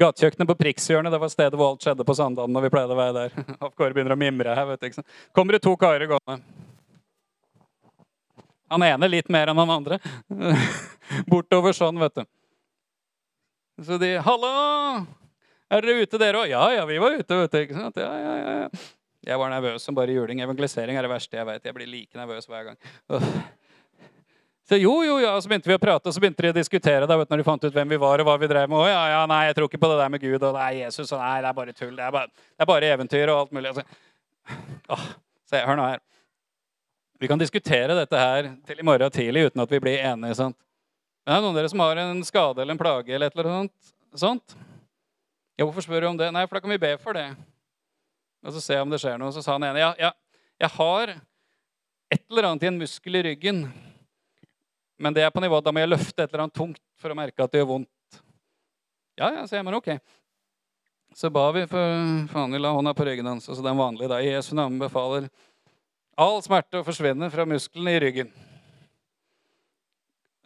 [0.00, 2.52] Gatekjøkkenet på Prikshjørnet det var stedet hvor alt skjedde på Sandalen.
[2.52, 3.46] når vi pleide å være der.
[3.78, 4.66] Kåre begynner å mimre her.
[4.68, 5.16] vet du, ikke sant?
[5.36, 6.40] Kommer det to karer gående.
[8.70, 9.98] Han ene litt mer enn han andre.
[11.30, 12.24] Bortover sånn, vet du.
[13.80, 15.06] Så de 'Hallo!
[15.70, 17.96] Er dere ute, dere òg?' 'Ja, ja, vi var ute.' vet du, ikke sant?
[17.96, 18.68] Ja, ja, ja.
[19.26, 20.40] Jeg var nervøs som bare juling.
[20.40, 21.64] Evangelisering er det verste jeg vet.
[21.64, 22.78] Jeg blir like nervøs hver gang.
[24.70, 27.06] Så jo, jo, ja, så begynte vi å prate, og så begynte de å diskutere
[27.10, 28.78] da, vet, når de fant ut hvem vi var og hva vi drev med.
[28.78, 31.10] Å, ja, ja, nei, jeg tror ikke på det der med Gud og nei, Jesus
[31.10, 31.96] og nei, det er bare tull.
[31.96, 33.72] Det er bare, det er bare eventyr og alt mulig.
[33.72, 35.08] Altså,
[35.50, 36.04] se, hør nå her.
[37.20, 40.38] Vi kan diskutere dette her til i morgen tidlig uten at vi blir enige.
[40.38, 40.56] sant?
[41.26, 43.50] Men det noen av dere som har en skade eller en plage eller et eller
[43.50, 44.54] annet sånt.
[45.58, 46.30] Ja, hvorfor spør du om det?
[46.30, 47.26] Nei, for da kan vi be for det.
[48.40, 49.32] Og så se om det skjer noe.
[49.34, 50.12] Så sa han ene ja, ja,
[50.60, 51.14] jeg har
[52.10, 53.64] et eller annet i en muskel i ryggen.
[55.00, 57.16] Men det er på nivå, da må jeg løfte et eller annet tungt for å
[57.16, 58.20] merke at det gjør vondt.
[59.20, 59.94] Ja, ja, sier jeg, men ok.
[61.16, 63.48] Så ba vi for faen, vi la hånda på ryggen hans.
[63.48, 64.20] Altså den vanlige da.
[64.24, 65.28] Jesu navn befaler
[66.20, 68.30] all smerte å forsvinne fra musklene i ryggen.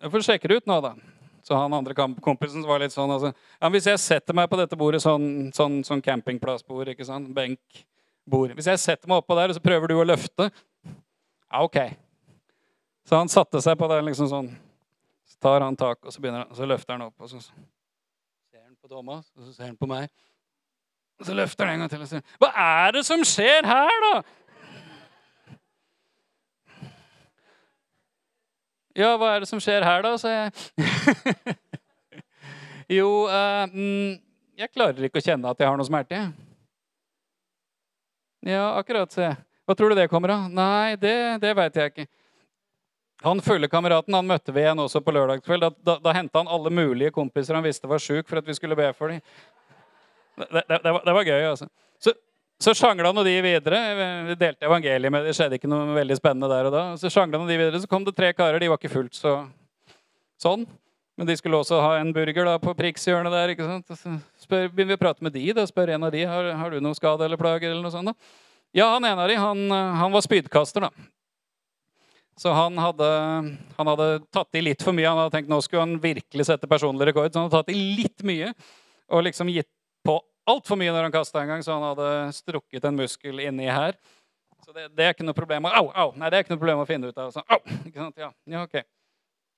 [0.05, 0.95] Jeg får sjekke det ut nå, da.
[1.45, 1.93] Så han andre
[2.25, 5.83] kompisen var litt sånn altså, ja, Hvis jeg setter meg på dette bordet, sånn, sånn,
[5.85, 7.29] sånn campingplassbord, ikke sant?
[7.37, 11.77] benkbord Hvis jeg setter meg oppå der, og så prøver du å løfte Ja, OK.
[13.05, 14.49] Så han satte seg på det liksom sånn.
[15.29, 17.15] Så tar han tak, og så, han, så løfter han opp.
[17.21, 20.09] Og så ser han på Thomas, og så ser han på meg.
[21.21, 24.01] Og så løfter han en gang til og sier Hva er det som skjer her,
[24.09, 24.15] da?
[28.95, 30.15] Ja, hva er det som skjer her, da?
[30.19, 31.57] sa jeg.
[32.99, 34.21] jo, uh, mm,
[34.61, 36.21] jeg klarer ikke å kjenne at jeg har noe smerte.
[38.45, 39.33] Ja, akkurat, se.
[39.65, 40.47] Hva tror du det kommer av?
[40.53, 42.07] Nei, det, det veit jeg ikke.
[43.25, 45.65] Han følgekameraten han møtte vi igjen også på lørdagskveld.
[45.65, 48.55] Da, da, da henta han alle mulige kompiser han visste var sjuk, for at vi
[48.55, 49.23] skulle be for dem.
[50.37, 51.71] Det, det, det, det var, gøy, altså.
[52.03, 52.13] Så,
[52.63, 53.81] så sjangla de videre.
[54.29, 56.85] Vi delte evangeliet med Det skjedde ikke noe veldig spennende der og da.
[57.01, 58.63] Så sjangla de videre, så kom det tre karer.
[58.63, 59.37] De var ikke fullt så
[60.41, 60.67] sånn.
[61.15, 63.53] Men de skulle også ha en burger da på Prikshjørnet der.
[63.55, 63.91] ikke sant?
[63.95, 65.45] Så spør, begynner vi å prate med de.
[65.55, 67.71] da, Spør en av de har, har du noe skade eller plager.
[67.71, 68.15] eller noe sånt da?
[68.75, 70.89] Ja, han ene av de, han, han var spydkaster.
[70.89, 70.91] da.
[72.37, 73.09] Så han hadde,
[73.77, 75.07] han hadde, tatt i litt for mye.
[75.07, 77.31] Han hadde tenkt nå skulle han virkelig sette personlig rekord.
[77.31, 78.51] Så han hadde tatt i litt mye
[79.15, 79.71] og liksom gitt
[80.49, 83.97] altfor mye når han kasta en gang, så han hadde strukket en muskel inni her.
[84.65, 86.63] Så det, det, er ikke noe problem å, au, au, nei, det er ikke noe
[86.63, 87.33] problem å finne ut av.
[87.35, 88.21] Så, au, ikke sant?
[88.21, 88.79] Ja, ja, ok.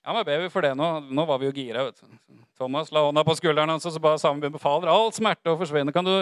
[0.07, 0.85] Ja, men baby, for det nå.
[1.11, 1.83] Nå var vi jo gira.
[1.83, 2.35] vet du.
[2.57, 5.91] Thomas la hånda på skulderen hans og så ba sammen befaler all smerte å forsvinne.
[5.91, 6.13] Kan du,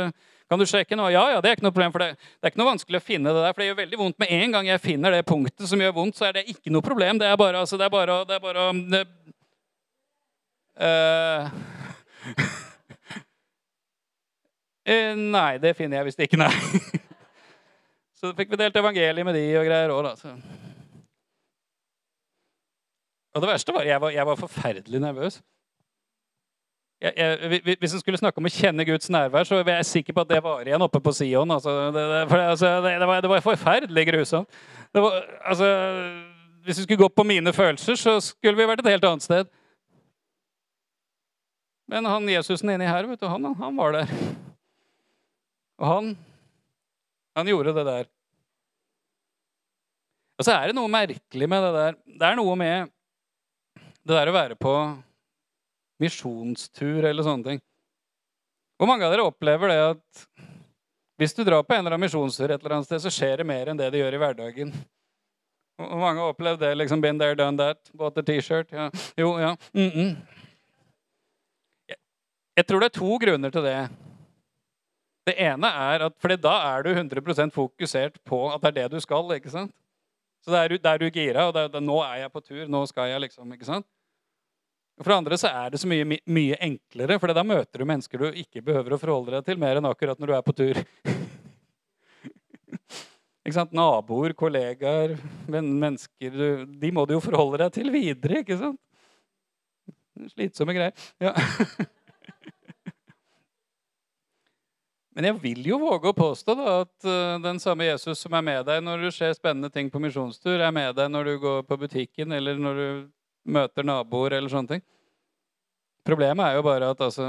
[0.49, 1.05] kan du sjekke nå?
[1.13, 1.93] Ja, ja, det er ikke noe problem.
[1.93, 2.17] for det.
[2.17, 3.53] Det er ikke noe vanskelig å finne det der.
[3.53, 6.17] For det gjør veldig vondt med en gang jeg finner det punktet som gjør vondt.
[6.17, 7.21] så er det ikke noe problem.
[7.21, 9.03] Det er bare, altså, det er bare, det er bare det,
[10.81, 11.45] uh,
[14.85, 16.51] Eh, nei, det finner jeg visst ikke, nei.
[18.19, 20.35] så fikk vi delt evangeliet med de og greier òg, da.
[23.35, 25.41] Og det verste var jeg var, jeg var forferdelig nervøs.
[27.01, 30.15] Jeg, jeg, hvis en skulle snakke om å kjenne Guds nærvær, så er jeg sikker
[30.15, 31.51] på at det var igjen oppe på Sion.
[31.51, 34.63] Altså, det, det, for, altså, det, det, var, var, forferdelig grusomt.
[34.95, 35.67] Var, altså,
[36.63, 39.51] hvis vi skulle gått på mine følelser, så skulle vi vært et helt annet sted.
[41.91, 44.13] Men han Jesusen inni her, du, han, han var der.
[45.81, 46.11] Og han,
[47.35, 48.11] han gjorde det der.
[50.35, 51.97] Og så er det noe merkelig med det der.
[52.19, 52.91] Det er noe med
[54.05, 54.73] det der å være på
[56.03, 57.63] misjonstur eller sånne ting.
[58.75, 60.25] Hvor mange av dere opplever det at
[61.15, 63.47] hvis du drar på en eller annen misjonstur, et eller annet sted, så skjer det
[63.47, 64.73] mer enn det det gjør i hverdagen?
[65.79, 66.73] Hvor mange har opplevd det?
[66.75, 67.79] liksom, Been there, done that.
[67.93, 68.71] Bought a T-shirt.
[68.71, 68.89] Ja.
[69.17, 69.55] Jo, ja.
[69.73, 70.15] Mm -mm.
[72.55, 73.89] Jeg, tror det er to grunner til det.
[75.25, 78.93] Det ene er at For da er du 100% fokusert på at det er det
[78.93, 79.35] du skal.
[79.35, 79.73] ikke sant?
[80.45, 82.65] Så det er, er du gira, og det er, nå er jeg på tur.
[82.69, 83.87] Nå skal jeg liksom, ikke sant?
[85.01, 88.21] For det andre så er det så mye, mye enklere, for da møter du mennesker
[88.21, 90.79] du ikke behøver å forholde deg til mer enn akkurat når du er på tur.
[93.43, 93.73] ikke sant?
[93.75, 95.17] Naboer, kollegaer,
[95.49, 96.47] mennesker du,
[96.79, 98.79] De må du jo forholde deg til videre, ikke sant?
[100.31, 100.95] Slitsomme greier.
[101.19, 101.33] Ja.
[105.15, 108.43] Men jeg vil jo våge å påstå da, at uh, den samme Jesus som er
[108.43, 111.61] med deg når du ser spennende ting på misjonstur, er med deg når du går
[111.69, 112.89] på butikken eller når du
[113.55, 114.83] møter naboer eller sånne ting.
[116.05, 117.25] Problemet er jo bare at altså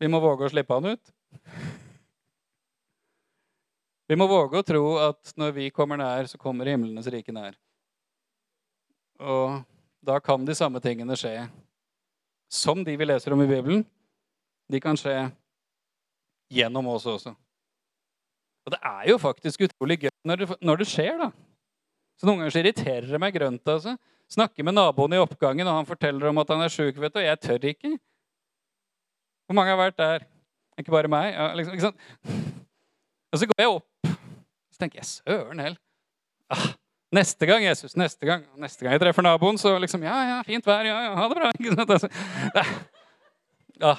[0.00, 1.12] Vi må våge å slippe han ut.
[4.06, 7.56] Vi må våge å tro at når vi kommer nær, så kommer himlenes rike nær.
[9.18, 9.64] Og
[10.04, 11.48] da kan de samme tingene skje
[12.52, 13.82] som de vi leser om i Bibelen,
[14.72, 15.14] de kan skje
[16.52, 17.32] gjennom oss også.
[18.66, 21.30] Og det er jo faktisk utrolig gøy når det, når det skjer, da.
[22.18, 23.62] Så noen ganger irriterer det meg grønt.
[23.68, 23.94] altså.
[24.32, 27.20] Snakker med naboen i oppgangen, og han forteller om at han er sjuk, vet du,
[27.20, 27.92] og jeg tør ikke.
[29.46, 30.24] Hvor mange har vært der?
[30.80, 31.28] Ikke bare meg.
[31.36, 32.00] Ja, liksom, ikke sant?
[33.32, 34.10] Og så går jeg opp,
[34.72, 35.78] så tenker jeg søren hell.
[36.50, 36.66] Ah,
[37.14, 37.96] neste gang, Jesus.
[37.98, 40.86] Neste gang Neste gang jeg treffer naboen, så liksom Ja, ja, fint vær.
[40.86, 41.50] Ja, ja, ha det bra.
[41.58, 41.90] Ikke sant?
[41.96, 42.10] Altså,
[43.82, 43.94] ja.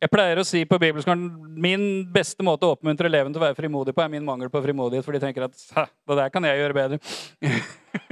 [0.00, 1.26] Jeg pleier å si på bibelskolen
[1.60, 1.82] min
[2.12, 5.04] beste måte å oppmuntre eleven til å være frimodig på, er min mangel på frimodighet,
[5.04, 6.98] for de tenker at det der kan jeg gjøre bedre.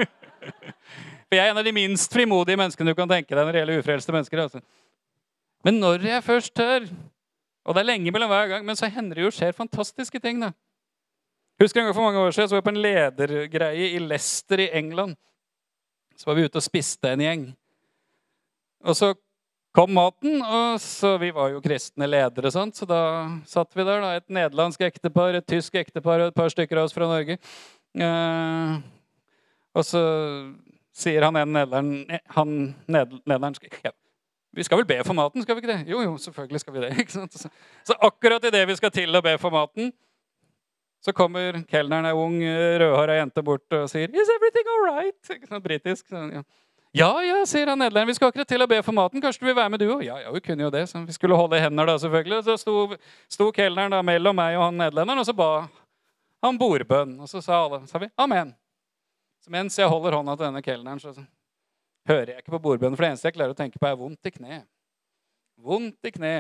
[1.29, 3.63] for jeg er en av de minst frimodige menneskene du kan tenke deg når det
[3.63, 4.43] gjelder ufrelste mennesker.
[4.45, 4.61] Altså.
[5.65, 6.91] Men når jeg først tør,
[7.65, 10.43] og det er lenge mellom hver gang, men så hender det jo skjer fantastiske ting.
[10.45, 10.53] da.
[11.59, 14.61] Husker en gang For mange år siden så var jeg på en ledergreie i Leicester
[14.61, 15.17] i England.
[16.21, 17.49] Så var vi ute og spiste en gjeng.
[18.85, 19.15] Og så
[19.77, 22.77] kom maten, og så Vi var jo kristne ledere, sant?
[22.77, 23.01] så da
[23.47, 24.01] satt vi der.
[24.01, 27.39] da, Et nederlandsk ektepar, et tysk ektepar og et par stykker av oss fra Norge.
[27.99, 28.75] Eh,
[29.75, 30.03] og så
[30.99, 31.65] sier han ene
[32.89, 33.93] nederlandsk, ja,
[34.55, 35.91] Vi skal vel be for maten, skal vi ikke det?
[35.91, 36.93] Jo, jo, selvfølgelig skal vi det.
[37.03, 37.33] ikke sant?
[37.33, 37.51] Så,
[37.85, 39.93] så akkurat idet vi skal til å be for maten,
[41.05, 46.09] så kommer kelneren, ei ung rødhåra jente, bort og sier 'Is everything all right?' Britisk.
[46.09, 46.43] Så, ja.
[46.97, 48.09] Ja, ja, sier han nederlenderen.
[48.09, 49.21] Vi skal akkurat til å be for maten.
[49.23, 50.05] Kanskje du vil være med, du òg?
[50.07, 50.87] Ja, ja, vi kunne jo det.
[50.89, 52.43] Så vi skulle holde i hender, da, selvfølgelig.
[52.47, 52.77] Så sto,
[53.29, 55.51] sto kelneren da mellom meg og han nederlenderen, og så ba
[56.45, 57.19] han bordbønn.
[57.21, 58.55] Og så sa alle sa vi, amen.
[59.45, 61.13] Så mens jeg holder hånda til denne kelneren, så,
[62.09, 62.97] hører jeg ikke på bordbønnen.
[62.97, 64.63] For det eneste jeg klarer å tenke på, er vondt i kne.
[65.61, 66.37] Vondt i kne.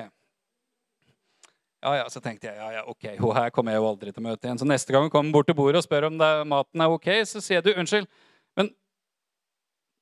[1.79, 4.25] Ja, ja, Så tenkte jeg ja, ja, ok, hun her kommer jeg jo aldri til
[4.25, 4.59] å møte igjen.
[4.59, 7.11] Så neste gang hun kommer bort til bordet og spør om det, maten er ok,
[7.29, 8.09] så sier du, unnskyld,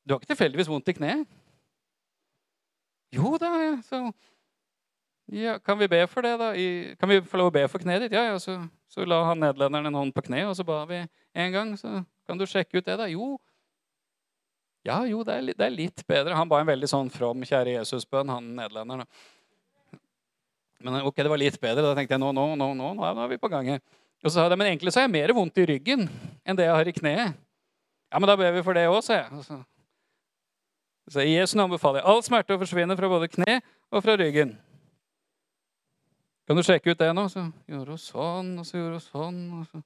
[0.06, 1.26] du har ikke tilfeldigvis vondt i kneet?
[3.14, 3.74] Jo da, ja.
[3.86, 4.00] Så
[5.34, 6.52] ja, Kan vi be for det, da?
[6.54, 8.14] I, kan vi få lov å be for kneet ditt?
[8.14, 8.38] Ja, ja.
[8.38, 8.54] Så,
[8.86, 11.74] så la han nederlenderen en hånd på kneet, og så ba vi en gang.
[11.80, 13.08] Så kan du sjekke ut det, da?
[13.10, 13.34] Jo.
[14.86, 16.36] Ja, jo, det er, det er litt bedre.
[16.38, 19.10] Han ba en veldig sånn from kjære Jesus-bønn, han nederlenderen.
[20.86, 21.82] Men ok, det var litt bedre.
[21.82, 23.82] Da tenkte jeg nå, nå, nå, nå, nå er vi på gang her.
[24.22, 26.06] Og så sa jeg, Men egentlig så har jeg mer vondt i ryggen
[26.46, 27.40] enn det jeg har i kneet.
[28.06, 29.64] Ja, men da ber vi for det òg, sa jeg.
[31.10, 33.60] Så I Jesu navn befaler jeg all smerte å forsvinne fra både kne
[33.94, 34.56] og fra ryggen.
[36.46, 37.26] Kan du sjekke ut det nå?
[37.30, 39.44] Så gjorde hun sånn, og så gjorde hun sånn.
[39.58, 39.82] og så...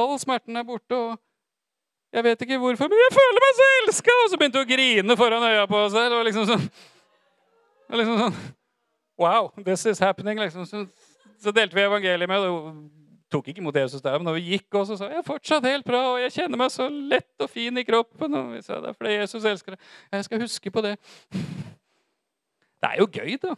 [0.00, 1.18] All smerten er borte, og
[2.14, 4.16] jeg vet ikke hvorfor, men jeg føler meg så elska!
[4.24, 6.64] Og så begynte hun å grine foran øya på oss Det var liksom sånn,
[8.00, 8.40] liksom sånn
[9.20, 10.40] Wow, this is happening.
[10.40, 10.64] Liksom.
[10.64, 10.86] Så,
[11.42, 12.99] så delte vi evangeliet med henne
[13.30, 15.86] tok ikke imot Jesus der, men når vi gikk også, så sa jeg fortsatt helt
[15.86, 18.34] bra, og jeg kjenner meg så lett og fin i kroppen.
[18.36, 19.90] Og vi sa det er fordi Jesus elsker deg.
[20.16, 20.96] Jeg skal huske på det.
[21.30, 23.54] Det er jo gøy, da.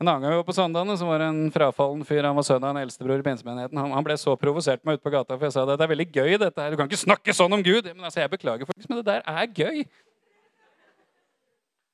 [0.00, 2.24] En annen gang vi var på Sandane, så var det en frafallen fyr.
[2.24, 3.76] Han var sønn av en eldstebror i pinsemenigheten.
[3.76, 5.92] Han, han, ble så provosert meg ute på gata, for jeg sa det, det er
[5.92, 6.72] veldig gøy, dette her.
[6.72, 7.90] Du kan ikke snakke sånn om Gud.
[7.92, 9.84] Men altså, jeg beklager, faktisk, men det der er gøy.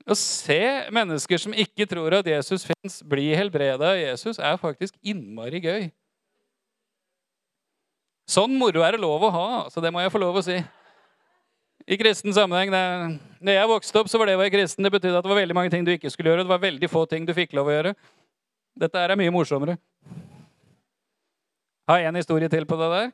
[0.07, 0.61] Å se
[0.95, 5.88] mennesker som ikke tror at Jesus fins, bli helbreda av Jesus, er faktisk innmari gøy.
[8.31, 10.61] Sånn moro er det lov å ha, så det må jeg få lov å si.
[11.87, 12.85] I kristen sammenheng, det,
[13.42, 14.87] når jeg vokste opp, så var det å være kristen.
[14.87, 16.47] Det betydde at det var veldig mange ting du ikke skulle gjøre.
[16.47, 17.95] Det var veldig få ting du fikk lov å gjøre.
[18.79, 19.77] Dette er mye morsommere.
[21.87, 23.12] Har jeg en historie til på det der?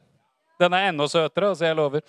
[0.60, 2.04] Den er enda søtere, altså jeg lover.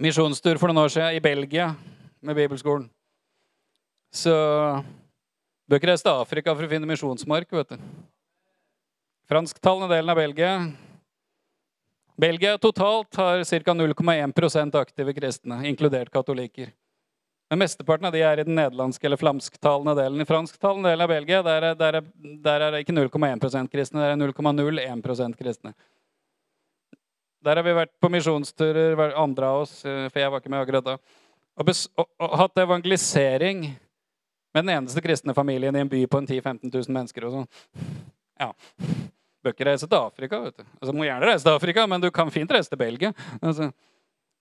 [0.00, 1.74] Misjonstur for noen år siden i Belgia
[2.26, 2.88] med bibelskolen.
[4.14, 4.32] Så
[5.66, 7.50] bør ikke reise til Afrika for å finne misjonsmark.
[7.52, 7.78] vet du.
[9.26, 10.50] Fransktalende delen av Belgia.
[12.16, 13.72] Belgia totalt har ca.
[13.74, 16.70] 0,1% aktive kristne, inkludert katolikker.
[17.50, 20.22] Men mesteparten av de er i den nederlandske eller flamsktalende delen.
[20.22, 22.08] I fransktalende delen av Belgia der er, der er,
[22.42, 25.74] der er ikke 0,1% kristne, der er 0,01% kristne.
[27.46, 30.64] Der har vi vært på misjonsturer, andre av oss, eh, for jeg var ikke med
[30.64, 30.96] akkurat da
[31.56, 33.64] og, og, og hatt evangelisering
[34.56, 37.26] med den eneste kristne familien i en by på en 10 000-15 000 mennesker.
[37.28, 37.50] og sånn.
[38.40, 38.50] Ja.
[39.44, 40.40] Bør ikke reise til Afrika.
[40.40, 40.64] vet du.
[40.80, 43.12] Altså, må gjerne reise til Afrika, men du kan fint reise til Belgia.
[43.40, 43.70] Altså.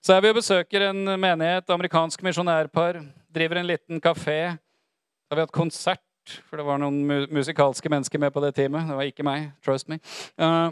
[0.05, 3.01] Så er vi og besøker en menighet, amerikansk misjonærpar.
[3.35, 4.39] Driver en liten kafé.
[4.55, 8.53] Så har vi hatt konsert, for det var noen mu musikalske mennesker med på det
[8.55, 8.87] teamet.
[8.87, 9.49] Det var ikke meg.
[9.65, 9.99] Trust me.
[10.39, 10.69] Uh,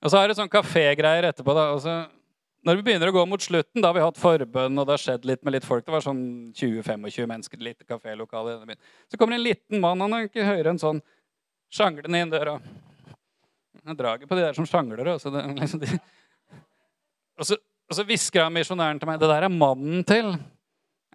[0.00, 1.54] og så er det sånn kafégreier etterpå.
[1.56, 2.04] da, og så
[2.66, 5.02] når vi begynner å gå mot slutten, da har vi hatt forbønn, og det har
[5.02, 5.84] skjedd litt med litt folk.
[5.86, 6.24] Det var sånn
[6.56, 8.56] 20-25 mennesker, et lite kafélokale.
[9.06, 10.98] Så kommer en liten mann, han er ikke høyere enn sånn,
[11.70, 12.56] sjanglende inn døra.
[13.86, 15.12] Jeg drager på de der som sjangler.
[15.12, 15.98] Altså det, liksom de.
[17.38, 20.32] Og så, og så hvisker han misjonæren til meg det der er mannen til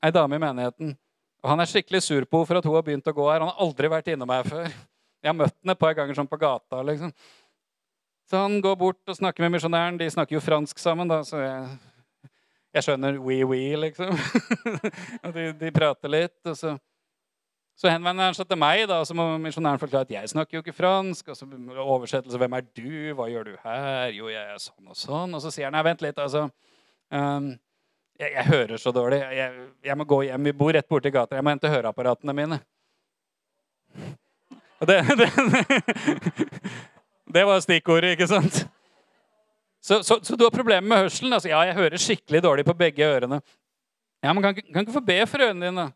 [0.01, 0.95] ei dame i menigheten.
[1.41, 3.41] Og han er skikkelig sur på henne for at hun har begynt å gå her.
[3.43, 4.69] Han har aldri vært innom her før.
[5.21, 6.81] Jeg har møtt henne et par ganger sånn på gata.
[6.85, 7.11] liksom.
[8.31, 9.97] Så han går bort og snakker med misjonæren.
[9.99, 11.63] De snakker jo fransk sammen, da, så jeg,
[12.77, 14.13] jeg skjønner oui, liksom.
[15.25, 16.37] og de, de, prater litt.
[16.47, 16.77] Og så,
[17.75, 20.61] så henvender han seg til meg, da, så må misjonæren forklare at jeg snakker jo
[20.63, 21.33] ikke fransk.
[21.33, 21.49] Og så
[21.83, 22.39] oversettelse.
[22.39, 22.93] Hvem er du?
[23.17, 24.15] Hva gjør du her?
[24.15, 25.35] Jo, jeg er sånn og sånn.
[25.35, 26.45] Og så sier han nei, vent litt, altså.
[27.11, 27.51] Um,
[28.15, 29.19] jeg, jeg, hører så dårlig.
[29.41, 30.47] Jeg, jeg, må gå hjem.
[30.47, 31.35] Vi bor rett borti gata.
[31.35, 32.63] Jeg må hente høreapparatene mine.
[34.79, 35.27] Og det, det,
[37.33, 38.63] det var stikkordet, ikke sant?
[39.81, 41.33] Så, så, så, du har problemer med hørselen?
[41.33, 43.41] Altså, ja, jeg hører skikkelig dårlig på begge ørene.
[44.23, 45.87] Ja, men Kan, kan ikke få be for ørene dine?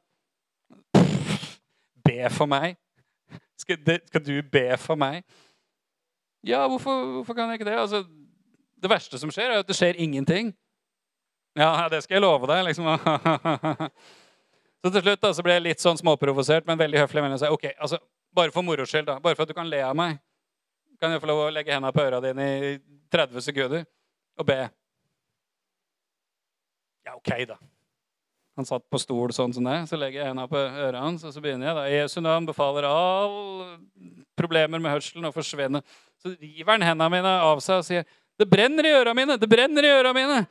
[2.06, 2.76] Be for meg?
[3.58, 5.22] Skal, det, skal, du be for meg?
[6.44, 7.78] Ja, hvorfor, hvorfor kan jeg ikke det?
[7.80, 8.04] Altså,
[8.82, 10.54] det verste som skjer, er at det skjer ingenting.
[11.56, 12.66] Ja, det skal jeg love deg.
[12.66, 12.86] liksom.
[14.82, 17.24] så til slutt da, så ble jeg litt sånn småprovosert, men veldig høflig.
[17.24, 18.02] Men jeg sa, ok, altså,
[18.36, 19.14] Bare for moro skyld, da.
[19.24, 20.18] Bare for at du kan le av meg.
[21.02, 22.74] Kan jeg få lov å legge hendene på øra dine i
[23.12, 23.86] 30 sekunder
[24.40, 24.60] og be?
[27.06, 27.58] Ja, ok, da.
[28.56, 29.82] Han satt på stol sånn som det.
[29.90, 31.76] Så legger jeg hendene på ørene hans, og så begynner jeg.
[31.78, 31.88] da.
[31.92, 33.76] Jesu navn befaler all
[34.40, 35.84] problemer med hørselen å forsvinne.
[36.24, 38.06] Så river han hendene mine av seg og sier,
[38.38, 39.38] 'Det brenner i øra mine!
[39.38, 40.48] Det brenner i øra mine!'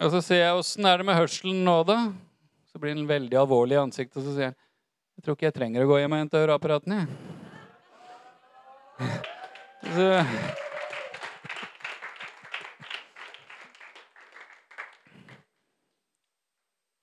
[0.00, 2.12] Og så sier jeg, 'Åssen er det med hørselen nå, da?'
[2.70, 4.56] Så blir han veldig alvorlig i ansiktet, og så sier han,
[5.14, 7.06] 'Jeg tror ikke jeg trenger å gå hjem og hente høreapparatene',
[9.94, 10.24] Så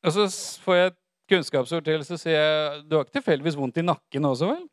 [0.02, 0.26] Og så
[0.64, 0.98] får jeg et
[1.30, 4.68] kunnskapsord til, så sier jeg 'Du har ikke tilfeldigvis vondt i nakken også, vel?'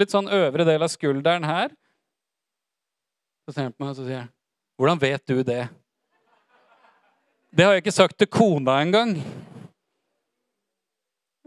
[0.00, 1.70] Litt sånn øvre del av skulderen her.
[3.44, 4.28] Så ser han på meg og så sier jeg,
[4.78, 5.68] 'Hvordan vet du det?'
[7.54, 9.14] Det har jeg ikke sagt til kona engang.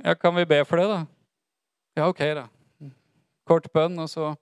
[0.06, 1.17] Ja, kan vi be for det, da?
[1.98, 2.44] Ja, ok, da.
[3.48, 4.36] Kort bønn, og så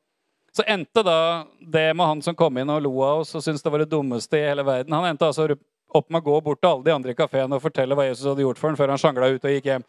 [0.56, 3.64] Så endte da det med han som kom inn og lo av oss og syntes
[3.64, 4.94] det var det dummeste i hele verden.
[4.96, 7.60] Han endte altså opp med å gå bort til alle de andre i kafeen og
[7.64, 9.84] fortelle hva Jesus hadde gjort for ham, før han sjangla ut og gikk hjem.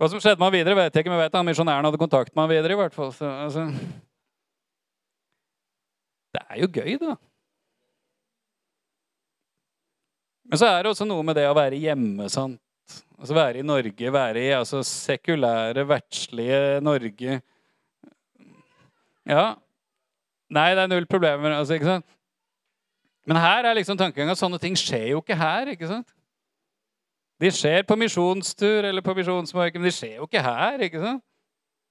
[0.00, 2.00] Hva som skjedde med han videre, vet jeg ikke, men jeg vet han misjonæren hadde
[2.00, 2.72] kontakt med han videre.
[2.72, 3.12] i hvert fall.
[3.12, 3.68] Så, altså.
[6.32, 7.14] Det er jo gøy, da.
[10.48, 12.32] Men så er det også noe med det å være hjemme.
[12.32, 12.63] sant?
[13.18, 17.40] Altså Være i Norge, være i altså, sekulære, verdslige Norge.
[19.26, 19.44] Ja.
[20.50, 21.54] Nei, det er null problemer.
[21.56, 22.06] Altså, ikke sant?
[23.26, 25.70] Men her er liksom tankegangen at sånne ting skjer jo ikke her.
[25.72, 26.10] ikke sant?
[27.40, 30.84] De skjer på misjonstur eller på misjonsmarken, men de skjer jo ikke her.
[30.84, 31.24] ikke sant?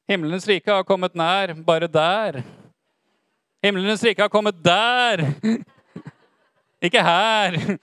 [0.10, 2.44] Himmelens rike har kommet nær, bare der.
[3.64, 5.24] Himmelens rike har kommet der!
[6.84, 7.52] Ikke her.
[7.52, 7.80] Det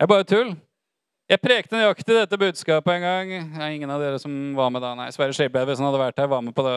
[0.00, 0.50] er bare tull.
[1.30, 3.30] Jeg prekte nøyaktig dette budskapet en gang.
[3.56, 4.92] Er ingen av dere som var med da.
[4.98, 6.74] Nei, Sverre Skilberg, hvis han hadde vært her, var med på det.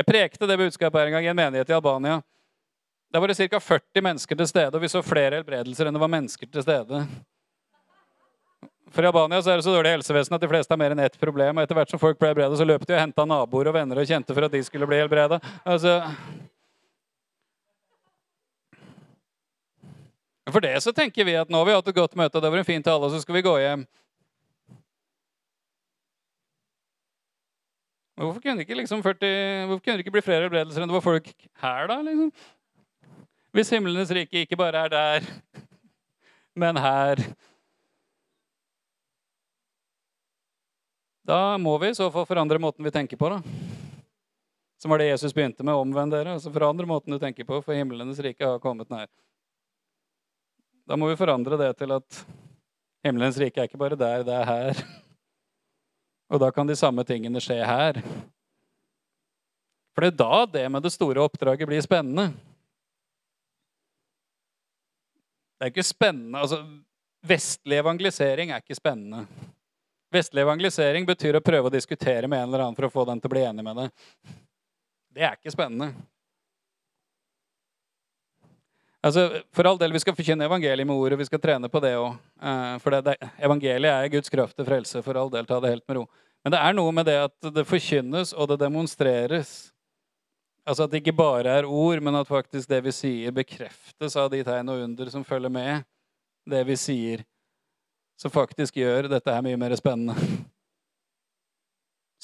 [0.00, 2.20] Jeg prekte det budskapet en gang i en menighet i Albania.
[3.12, 3.60] Der var det ca.
[3.60, 7.02] 40 mennesker til stede, og vi så flere helbredelser enn det var mennesker til stede.
[8.94, 11.02] For I Albania så er det så dårlig helsevesen at de fleste har mer enn
[11.04, 11.58] ett problem.
[11.58, 14.00] og Etter hvert som folk ble helbredet, så løp de og henta naboer og venner
[14.00, 15.40] og kjente for at de skulle bli helbreda.
[15.66, 15.98] Altså,
[20.46, 22.50] For det så tenker vi at nå har vi hatt et godt møte, og det
[22.52, 23.82] var en fin tale, og så skal vi gå hjem.
[28.16, 30.96] Hvorfor kunne, det ikke liksom 40, hvorfor kunne det ikke bli flere helbredelser enn det
[30.96, 31.26] var folk
[31.60, 31.98] her, da?
[32.06, 32.30] liksom?
[33.56, 35.26] Hvis himlenes rike ikke bare er der,
[36.56, 37.20] men her.
[41.26, 43.28] Da må vi i så fall forandre måten vi tenker på.
[43.34, 43.42] da.
[44.80, 45.74] Som var det Jesus begynte med.
[45.74, 46.36] Omvend dere.
[46.36, 49.08] altså Forandre måten du tenker på, for himlenes rike har kommet nær.
[50.86, 52.20] Da må vi forandre det til at
[53.06, 54.82] himmelens rike er ikke bare der, det er her.
[56.32, 57.98] Og da kan de samme tingene skje her.
[59.94, 62.28] For det er da det med det store oppdraget blir spennende.
[65.56, 66.60] Det er ikke spennende altså,
[67.26, 69.24] Vestlig evangelisering er ikke spennende.
[70.14, 73.18] Vestlig evangelisering betyr å prøve å diskutere med en eller annen for å få den
[73.18, 74.04] til å bli enig med deg.
[75.16, 75.88] Det er ikke spennende.
[79.06, 81.92] Altså, For all del, vi skal forkynne evangeliet med ordet, vi skal trene på det
[81.94, 82.16] òg.
[82.42, 85.02] Eh, for det, det, evangeliet er Guds kraft til frelse.
[85.06, 86.04] For all del, ta det helt med ro.
[86.42, 89.54] Men det er noe med det at det forkynnes og det demonstreres.
[90.66, 94.32] Altså At det ikke bare er ord, men at faktisk det vi sier, bekreftes av
[94.32, 95.86] de tegn og under som følger med
[96.50, 97.22] det vi sier.
[98.18, 100.18] Som faktisk gjør dette her mye mer spennende.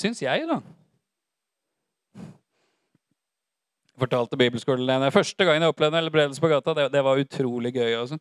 [0.02, 0.58] Syns jeg, da
[4.02, 7.94] fortalte bibelskolen Første gangen jeg opplevde helbredelse på gata, det, det, var utrolig gøy.
[8.00, 8.18] Altså.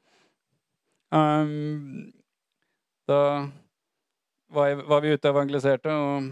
[1.11, 2.11] Um,
[3.09, 3.19] da
[4.51, 6.32] var, jeg, var, vi ute og evangeliserte, og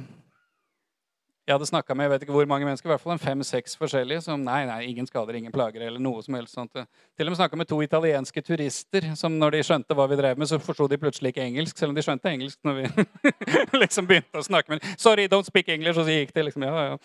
[1.49, 3.73] Jeg hadde snakka med jeg vet ikke hvor mange mennesker, i hvert fall en fem-seks
[3.79, 6.77] forskjellige som nei, nei, ingen skader, ingen plager eller noe som helst sånt.
[7.17, 10.37] Til og med snakka med to italienske turister som når de skjønte hva vi drev
[10.37, 13.07] med, så forsto de plutselig ikke engelsk, selv om de skjønte engelsk når vi
[13.81, 14.93] liksom begynte å snakke med dem.
[15.01, 15.97] Sorry, don't speak English.
[15.97, 17.01] Og så gikk de liksom, ja, ja.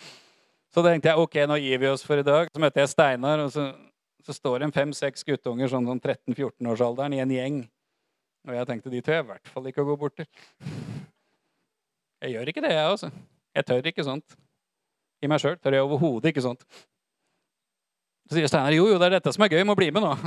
[0.75, 2.49] Så tenkte jeg ok, nå gir vi oss for i dag.
[2.51, 3.69] Så møtte jeg Steinar, og så,
[4.27, 7.61] så står det fem-seks guttunger sånn, sånn 13-14-årsalderen i en gjeng.
[8.49, 10.27] Og jeg tenkte de tør jeg i hvert fall ikke å gå bort til.
[12.25, 13.07] Jeg gjør ikke det, jeg, altså.
[13.55, 14.35] Jeg tør ikke sånt.
[15.23, 16.67] I meg sjøl tør jeg overhodet ikke sånt.
[18.27, 19.63] Så sier Steinar jo, jo, det er dette som er gøy.
[19.69, 20.11] Må bli med nå.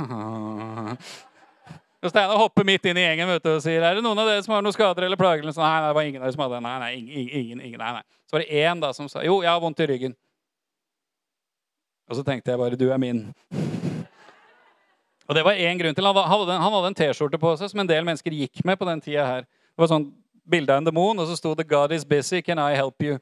[1.99, 4.29] Og Steinar hopper midt inn i gjengen vet du, og sier er det noen av
[4.31, 5.43] dere som har noen skader eller plager.
[5.51, 5.67] Sånn?
[5.67, 6.61] Nei, det var ingen av dere som hadde det.
[6.63, 8.05] Nei, nei, ingen, ingen, nei, nei.
[8.23, 10.15] Så var det én da som sa jo, jeg har vondt i ryggen.
[12.09, 13.27] Og så tenkte jeg bare du er min.
[15.29, 16.07] Og det var én grunn til.
[16.09, 16.31] Han
[16.73, 19.45] hadde, en T-skjorte på seg som en del mennesker gikk med på den tida her.
[19.45, 20.09] Det var sånn
[20.49, 23.19] bilde av en demon, og så sto det 'God is busy, can I help you'?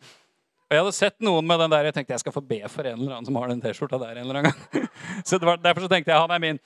[0.68, 2.84] Og Jeg hadde sett noen med den der, jeg tenkte jeg skal få be for
[2.84, 4.18] en eller annen som har den T-skjorta der.
[4.18, 4.88] en eller annen gang.
[5.28, 6.60] Så var, Derfor så tenkte jeg han er min.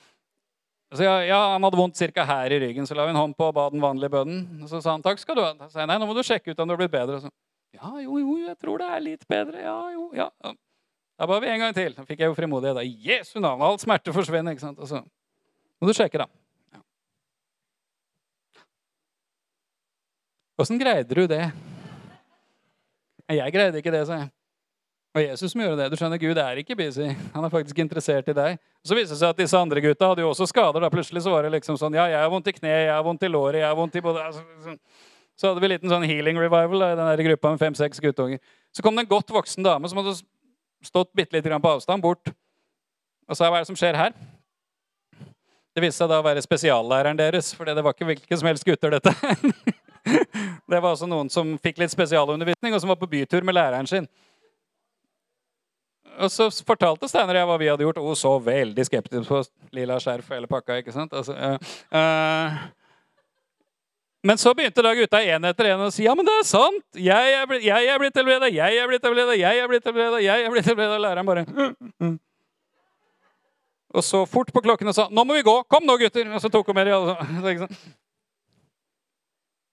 [0.94, 2.24] Så ja, ja, Han hadde vondt ca.
[2.24, 4.62] her i ryggen, så la vi en hånd på og ba den vanlige bønnen.
[4.62, 5.54] Og så sa han takk skal du ha.
[5.54, 7.20] Så sa jeg nei, nå må du sjekke ut om det har blitt bedre.
[7.22, 7.30] Så,
[7.72, 9.62] ja, jo, jo, jeg tror det er litt bedre.
[9.62, 10.28] Ja, jo, ja.
[11.22, 11.92] Da ba vi en gang til.
[11.94, 12.74] Da fikk jeg jo frimodighet.
[12.74, 12.82] Da.
[12.82, 14.56] Jesu navn, all smerte forsvinner.
[14.56, 14.80] ikke sant?
[14.82, 14.98] Og så
[15.78, 16.26] må du sjekke, da.
[20.58, 21.44] Åssen greide du det?
[23.30, 24.32] Jeg greide ikke det, sa jeg.
[25.14, 25.86] Og Jesus må gjøre det.
[25.92, 27.06] Du skjønner, Gud er ikke busy.
[27.36, 28.58] Han er faktisk interessert i deg.
[28.82, 30.82] Så viste det seg at disse andre gutta hadde jo også skader.
[30.82, 33.06] da Plutselig så var det liksom sånn Ja, jeg har vondt i kneet, jeg har
[33.06, 34.74] vondt i låret, jeg har vondt i både altså,
[35.38, 38.42] Så hadde vi en liten sånn healing revival da, i den gruppa med fem-seks guttunger.
[38.74, 40.18] Så kom det en godt voksen dame som hadde
[40.86, 42.32] stått bitte litt på avstand, bort.
[43.28, 44.16] Og sa hva er det som skjer her?
[45.72, 48.66] Det viste seg da å være spesiallæreren deres, for det var ikke hvilke som helst
[48.68, 49.14] gutter, dette.
[50.02, 53.86] Det var altså noen som fikk litt spesialundervisning, og som var på bytur med læreren
[53.86, 54.08] sin.
[56.18, 58.00] Og så fortalte Steinar jeg hva vi hadde gjort.
[58.02, 59.42] Hun så veldig skeptisk på
[59.76, 60.80] lilla skjerf og hele pakka.
[60.82, 61.14] ikke sant?
[61.16, 61.56] Altså, uh,
[61.94, 62.58] uh,
[64.22, 66.84] men så begynte da gutta én etter én å si ja, men det er sant.
[66.94, 70.20] Jeg er blitt, jeg er blitt helbreda, jeg er blitt helbreda, jeg er blitt helbreda.
[70.22, 70.98] jeg er blitt helbreda.
[71.02, 72.14] Læreren bare mm, mm.
[73.92, 75.56] Og så fort på klokken og sa 'Nå må vi gå!
[75.68, 77.16] Kom nå, gutter!' Og så tok hun med de alle.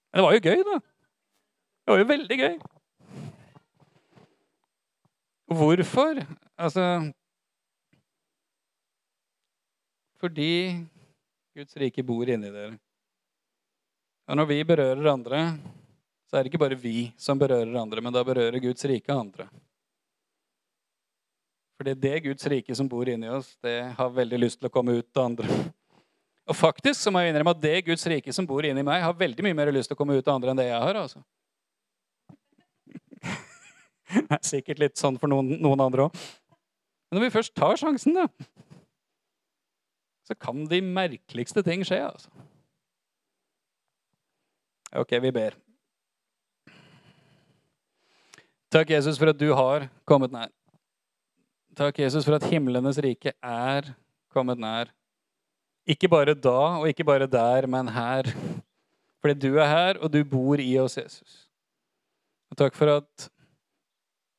[0.10, 0.80] Men det var jo gøy, da.
[1.86, 2.60] Det var jo veldig gøy.
[5.50, 6.26] Hvorfor?
[6.58, 7.14] Altså
[10.20, 10.86] Fordi
[11.56, 12.78] Guds rike bor inni dere.
[14.30, 15.40] Og når vi berører andre,
[16.30, 19.48] så er det ikke bare vi som berører andre, men da berører Guds rike andre.
[21.74, 24.70] For det er det Guds rike som bor inni oss, det har veldig lyst til
[24.70, 25.48] å komme ut til andre.
[26.50, 29.18] Og faktisk så må jeg innrømme at det Guds rike som bor inni meg, har
[29.18, 31.02] veldig mye mer lyst til å komme ut til andre enn det jeg har.
[31.06, 31.24] altså.
[34.10, 36.22] Det er sikkert litt sånn for noen, noen andre òg.
[37.10, 38.28] Men når vi først tar sjansen, da,
[40.26, 42.02] så kan de merkeligste ting skje.
[42.06, 42.30] altså.
[44.96, 45.58] Ok, vi ber.
[48.74, 50.50] Takk, Jesus, for at du har kommet nær.
[51.78, 53.92] Takk, Jesus, for at himlenes rike er
[54.34, 54.90] kommet nær.
[55.90, 58.30] Ikke bare da og ikke bare der, men her.
[59.22, 61.46] Fordi du er her, og du bor i oss, Jesus.
[62.50, 63.30] Og takk for at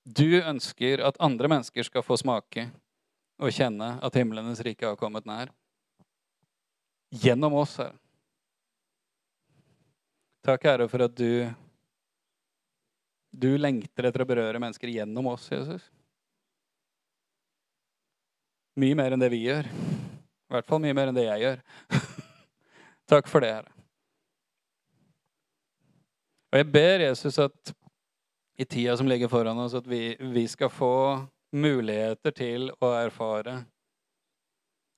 [0.07, 2.66] du ønsker at andre mennesker skal få smake
[3.40, 5.53] og kjenne at himlenes rike har kommet nær.
[7.11, 7.99] Gjennom oss, Herre.
[10.47, 11.51] Takk, Herre, for at du
[13.30, 15.84] du lengter etter å berøre mennesker gjennom oss, Jesus.
[18.80, 19.68] Mye mer enn det vi gjør.
[19.70, 21.61] I hvert fall mye mer enn det jeg gjør.
[23.11, 23.76] Takk for det, Herre.
[26.51, 27.74] Og jeg ber Jesus at
[28.61, 30.95] i tida som ligger foran oss, at vi, vi skal få
[31.55, 33.61] muligheter til å erfare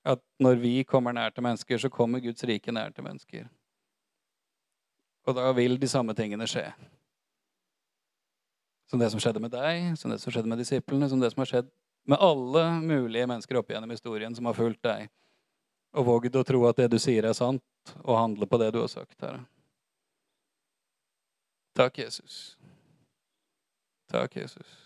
[0.09, 3.45] at når vi kommer nær til mennesker, så kommer Guds rike nær til mennesker.
[5.27, 6.67] Og da vil de samme tingene skje.
[8.91, 11.45] Som det som skjedde med deg, som det som skjedde med disiplene, som det som
[11.45, 11.71] har skjedd
[12.11, 15.07] med alle mulige mennesker opp gjennom historien som har fulgt deg
[15.93, 17.63] og vågd å tro at det du sier, er sant,
[18.03, 19.45] og handle på det du har sagt, Herre.
[21.77, 22.57] Takk, Jesus.
[24.13, 24.82] Takk, Jesus.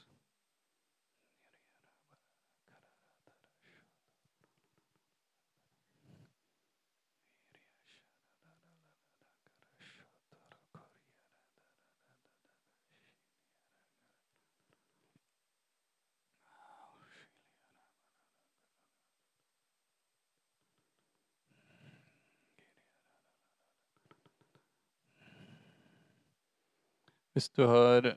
[27.37, 28.15] Hvis du har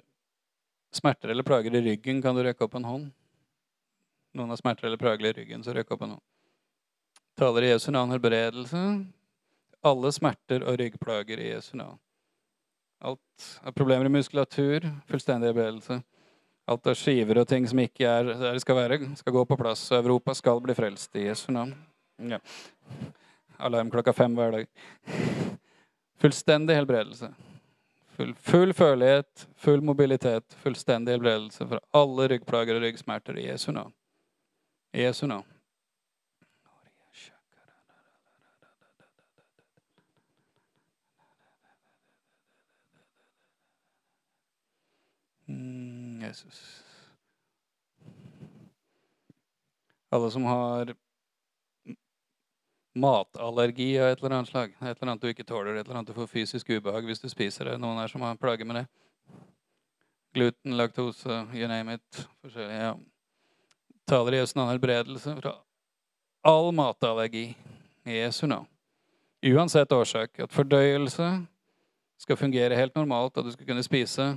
[0.95, 3.07] smerter eller plager i ryggen, kan du rekke opp en hånd?
[4.32, 6.24] Noen har smerter eller plager i ryggen, så rekk opp en hånd.
[7.36, 8.84] Taler i Jesu navn helbredelse.
[9.84, 11.99] Alle smerter og ryggplager i Jesu navn.
[13.03, 15.99] Alt av problemer i muskulatur, fullstendig helbredelse.
[16.72, 19.59] Alt av skiver og ting som ikke er der det skal være, skal gå på
[19.59, 19.84] plass.
[19.91, 21.76] Og Europa skal bli frelst i Jesu navn.
[22.24, 22.39] Ja.
[23.59, 24.74] Alarm klokka fem hver dag.
[26.24, 27.34] Fullstendig helbredelse.
[28.20, 33.93] Full, full førlighet, full mobilitet, fullstendig helbredelse for alle ryggplager og ryggsmerter i Jesu navn.
[34.91, 35.45] I Jesu navn.
[45.47, 46.84] Mm, Jesus.
[50.11, 50.91] Alle som har
[52.96, 54.74] matallergi av et eller annet slag.
[54.82, 57.30] Et eller annet du ikke tåler, et eller annet du får fysisk ubehag hvis du
[57.30, 57.78] spiser det.
[57.82, 58.86] Noen her som har plager med det.
[60.36, 62.26] Gluten, laktose, you name it.
[62.44, 62.94] Forskjellige, ja.
[64.10, 65.56] Taler i Jesu navn helbredelse fra
[66.50, 67.48] all matallergi
[68.06, 68.68] i Jesu navn.
[69.46, 70.40] Uansett årsak.
[70.40, 71.30] At fordøyelse
[72.20, 74.34] skal fungere helt normalt, at du skal kunne spise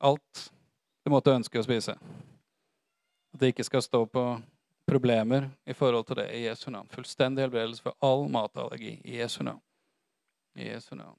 [0.00, 0.50] alt
[1.04, 1.96] du måtte ønske å spise.
[3.34, 4.24] At det ikke skal stå på
[4.86, 6.88] problemer i forhold til det i Jesu navn.
[6.92, 9.60] Fullstendig helbredelse for all matallergi i Jesu navn.
[10.56, 11.18] I Jesu navn.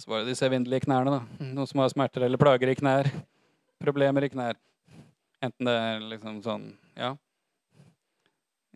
[0.00, 1.44] Så var det disse evinnelige knærne, da.
[1.44, 3.10] Noen som har smerter eller plager i knær.
[3.84, 4.56] Problemer i knær.
[5.44, 7.16] Enten det er liksom sånn Ja.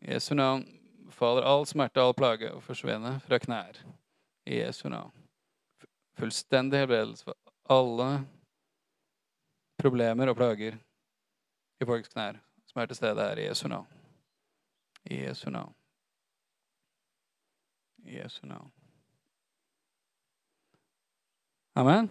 [0.05, 0.65] Jesu navn,
[1.11, 3.81] faller all smerte, all plage og forsvinner fra knær.
[4.47, 5.13] I Jesu navn.
[6.19, 7.37] Fullstendig helbredelse for
[7.73, 8.27] alle
[9.79, 10.77] problemer og plager
[11.81, 12.39] i folks knær
[12.69, 13.87] som er til stede her i Jesu navn.
[15.05, 15.75] I Jesu navn.
[18.05, 18.73] I Jesu navn.
[21.77, 22.11] Amen.